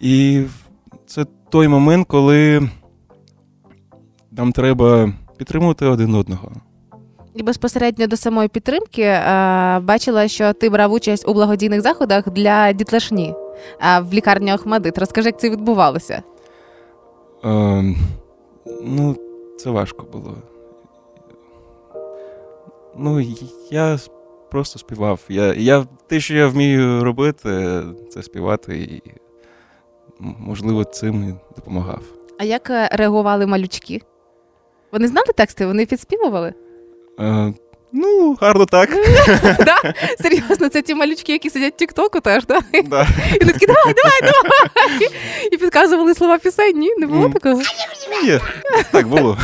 І 0.00 0.44
це 1.06 1.24
той 1.50 1.68
момент, 1.68 2.06
коли 2.08 2.68
нам 4.30 4.52
треба 4.52 5.12
підтримувати 5.36 5.86
один 5.86 6.14
одного. 6.14 6.52
І 7.34 7.42
безпосередньо 7.42 8.06
до 8.06 8.16
самої 8.16 8.48
підтримки 8.48 9.02
е, 9.02 9.80
бачила, 9.82 10.28
що 10.28 10.52
ти 10.52 10.70
брав 10.70 10.92
участь 10.92 11.28
у 11.28 11.34
благодійних 11.34 11.80
заходах 11.80 12.30
для 12.30 12.72
дітлашні 12.72 13.34
е, 13.80 14.00
в 14.00 14.12
лікарні 14.12 14.54
Охмадит. 14.54 14.98
Розкажи, 14.98 15.28
як 15.28 15.40
це 15.40 15.50
відбувалося. 15.50 16.22
Ем, 17.44 17.96
ну, 18.82 19.16
це 19.58 19.70
важко 19.70 20.06
було. 20.12 20.36
Ну, 22.96 23.20
я 23.70 23.98
просто 24.50 24.78
співав. 24.78 25.20
Я, 25.28 25.54
я, 25.54 25.86
те, 26.06 26.20
що 26.20 26.34
я 26.34 26.46
вмію 26.46 27.04
робити, 27.04 27.82
це 28.10 28.22
співати, 28.22 28.78
і, 28.78 29.02
можливо, 30.20 30.84
цим 30.84 31.28
і 31.28 31.54
допомагав. 31.56 32.02
А 32.38 32.44
як 32.44 32.70
е, 32.70 32.88
реагували 32.92 33.46
малючки? 33.46 34.02
Вони 34.92 35.08
знали 35.08 35.32
тексти, 35.36 35.66
вони 35.66 35.86
підспівували? 35.86 36.54
Е, 37.20 37.54
ну, 37.92 38.36
гарно 38.40 38.66
так. 38.66 38.90
Да? 39.58 39.94
Серйозно, 40.20 40.68
це 40.68 40.82
ті 40.82 40.94
малючки, 40.94 41.32
які 41.32 41.50
сидять 41.50 41.74
в 41.74 41.76
Тіктоку 41.76 42.20
теж, 42.20 42.46
да? 42.46 42.60
да. 42.84 43.06
І 43.34 43.38
вони 43.38 43.52
такі, 43.52 43.66
давай, 43.66 43.94
давай, 43.94 44.20
давай. 44.22 45.08
І 45.52 45.56
підказували 45.56 46.14
слова 46.14 46.38
пісень. 46.38 46.78
Ні, 46.78 46.90
не 46.98 47.06
було 47.06 47.28
такого. 47.28 47.62
Є. 48.24 48.40
Так 48.92 49.08
було. 49.08 49.38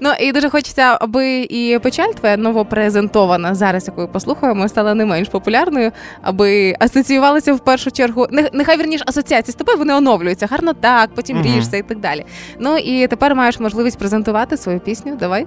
Ну 0.00 0.12
і 0.20 0.32
дуже 0.32 0.50
хочеться, 0.50 0.98
аби 1.00 1.40
і 1.40 1.78
печаль 1.82 2.10
твоя 2.10 2.36
новопрезентована 2.36 3.54
зараз, 3.54 3.86
яку 3.86 4.08
послухаємо, 4.08 4.68
стала 4.68 4.94
не 4.94 5.04
менш 5.04 5.28
популярною, 5.28 5.92
аби 6.22 6.76
асоціювалася 6.78 7.52
в 7.52 7.64
першу 7.64 7.90
чергу. 7.90 8.26
Нехай 8.52 8.78
вірніш 8.78 9.02
асоціації 9.06 9.52
з 9.52 9.54
тобою 9.54 9.78
вони 9.78 9.94
оновлюються. 9.94 10.46
Гарно 10.50 10.72
так, 10.72 11.10
потім 11.14 11.42
ріжся 11.42 11.76
і 11.76 11.82
так 11.82 11.98
далі. 11.98 12.24
Ну 12.58 12.78
і 12.78 13.06
тепер 13.06 13.34
маєш 13.34 13.60
можливість 13.60 13.98
презентувати 13.98 14.56
свою 14.56 14.80
пісню. 14.80 15.16
Давай. 15.16 15.46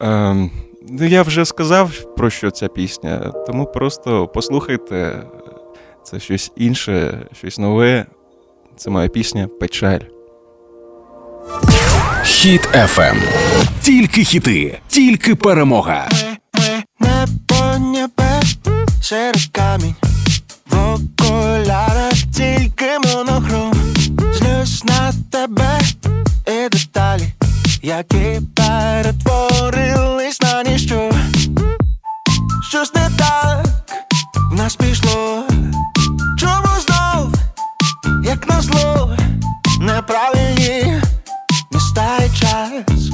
Ем, 0.00 0.50
ну, 0.90 1.06
я 1.06 1.22
вже 1.22 1.44
сказав, 1.44 2.14
про 2.16 2.30
що 2.30 2.50
ця 2.50 2.68
пісня, 2.68 3.32
тому 3.46 3.66
просто 3.66 4.28
послухайте. 4.28 5.22
Це 6.04 6.20
щось 6.20 6.52
інше, 6.56 7.26
щось 7.38 7.58
нове. 7.58 8.06
Це 8.76 8.90
моя 8.90 9.08
пісня 9.08 9.48
Печаль. 9.60 10.00
Хіт 12.24 12.68
FM. 12.74 13.16
Тільки 13.80 14.24
хіти, 14.24 14.78
тільки 14.88 15.34
перемога. 15.34 16.08
Небо 17.00 17.78
небе 17.78 18.42
серед 19.02 19.46
камінь 19.52 19.94
В 20.70 20.94
окулярах 20.94 22.14
тільки 22.36 22.98
монохром 23.04 23.72
Злюсь 24.32 24.84
на 24.84 25.12
тебе 25.30 25.78
і 26.46 26.68
деталі 26.68 27.32
Які 27.82 28.40
перетворились 28.54 29.97
ніщо 30.68 31.10
Щось 32.68 32.94
не 32.94 33.10
так 33.18 33.66
в 34.50 34.54
нас 34.54 34.76
пішло. 34.76 35.44
Чому 36.38 36.80
знов, 36.86 37.34
як 38.24 38.48
на 38.48 38.60
зло, 38.60 39.16
Неправильні 39.80 41.02
міста 41.72 42.18
і 42.26 42.38
час? 42.40 43.10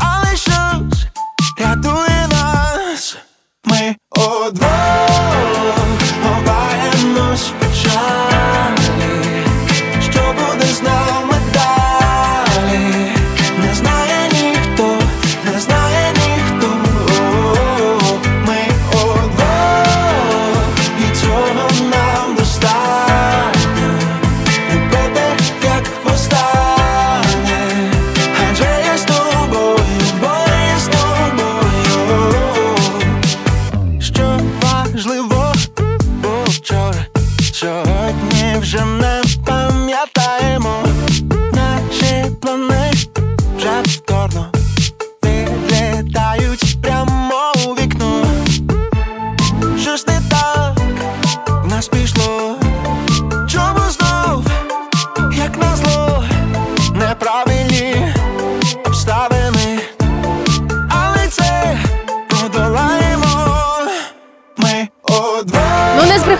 Але 0.00 0.36
щось 0.36 1.06
рятує 1.58 2.28
нас. 2.30 3.16
Ми 3.64 3.96
удвох 4.16 5.07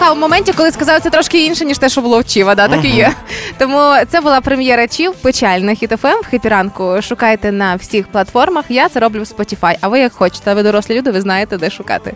я 0.08 0.12
у 0.12 0.16
моменті, 0.16 0.52
коли 0.52 0.70
сказав 0.70 1.00
це 1.00 1.10
трошки 1.10 1.44
інше, 1.44 1.64
ніж 1.64 1.78
те, 1.78 1.88
що 1.88 2.00
було 2.00 2.20
в 2.20 2.24
Чіва, 2.24 2.54
да, 2.54 2.68
так 2.68 2.84
і 2.84 2.88
є. 2.88 3.12
Тому 3.58 3.94
це 4.08 4.20
була 4.20 4.40
прем'єра 4.40 4.86
Чів, 4.86 5.12
печаль 5.12 5.60
на 5.60 5.72
Hit 5.72 5.98
FM. 5.98 6.24
Хепі 6.30 6.48
ранку 6.48 7.02
шукайте 7.02 7.52
на 7.52 7.74
всіх 7.74 8.08
платформах. 8.08 8.64
Я 8.68 8.88
це 8.88 9.00
роблю 9.00 9.20
в 9.20 9.22
Spotify. 9.22 9.76
А 9.80 9.88
ви 9.88 9.98
як 9.98 10.12
хочете, 10.12 10.54
ви 10.54 10.62
дорослі 10.62 10.94
люди, 10.94 11.10
ви 11.10 11.20
знаєте, 11.20 11.56
де 11.56 11.70
шукати. 11.70 12.12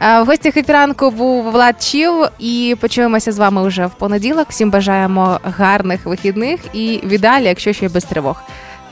В 0.00 0.24
гості 0.24 0.52
Хепі 0.52 0.72
ранку 0.72 1.10
був 1.10 1.50
Влад 1.50 1.82
Чів, 1.82 2.14
і 2.38 2.76
почуємося 2.80 3.32
з 3.32 3.38
вами 3.38 3.68
вже 3.68 3.86
в 3.86 3.90
понеділок. 3.90 4.46
Всім 4.50 4.70
бажаємо 4.70 5.40
гарних 5.42 6.06
вихідних 6.06 6.60
і 6.72 7.00
віддалі, 7.04 7.44
якщо 7.44 7.72
ще 7.72 7.88
без 7.88 8.04
тривог. 8.04 8.42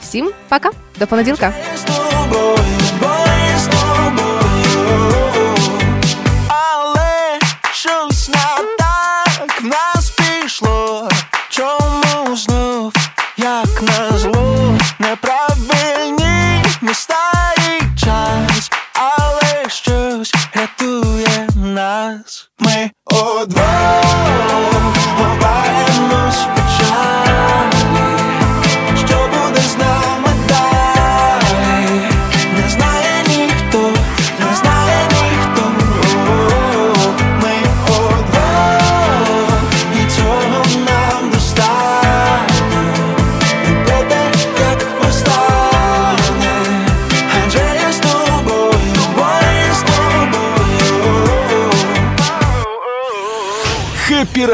Всім 0.01 0.31
пока, 0.49 0.71
до 0.99 1.07
понеділка. 1.07 1.53
Як 13.37 13.83
назло, 13.83 14.79
неправильні 14.99 15.46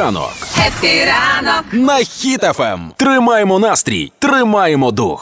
ранок 0.02 0.30
ранок. 1.06 1.64
на 1.72 1.96
Хіт 1.96 2.51
FM. 2.51 2.92
Тримаємо 2.96 3.58
настрій, 3.58 4.12
тримаємо 4.18 4.90
дух. 4.90 5.20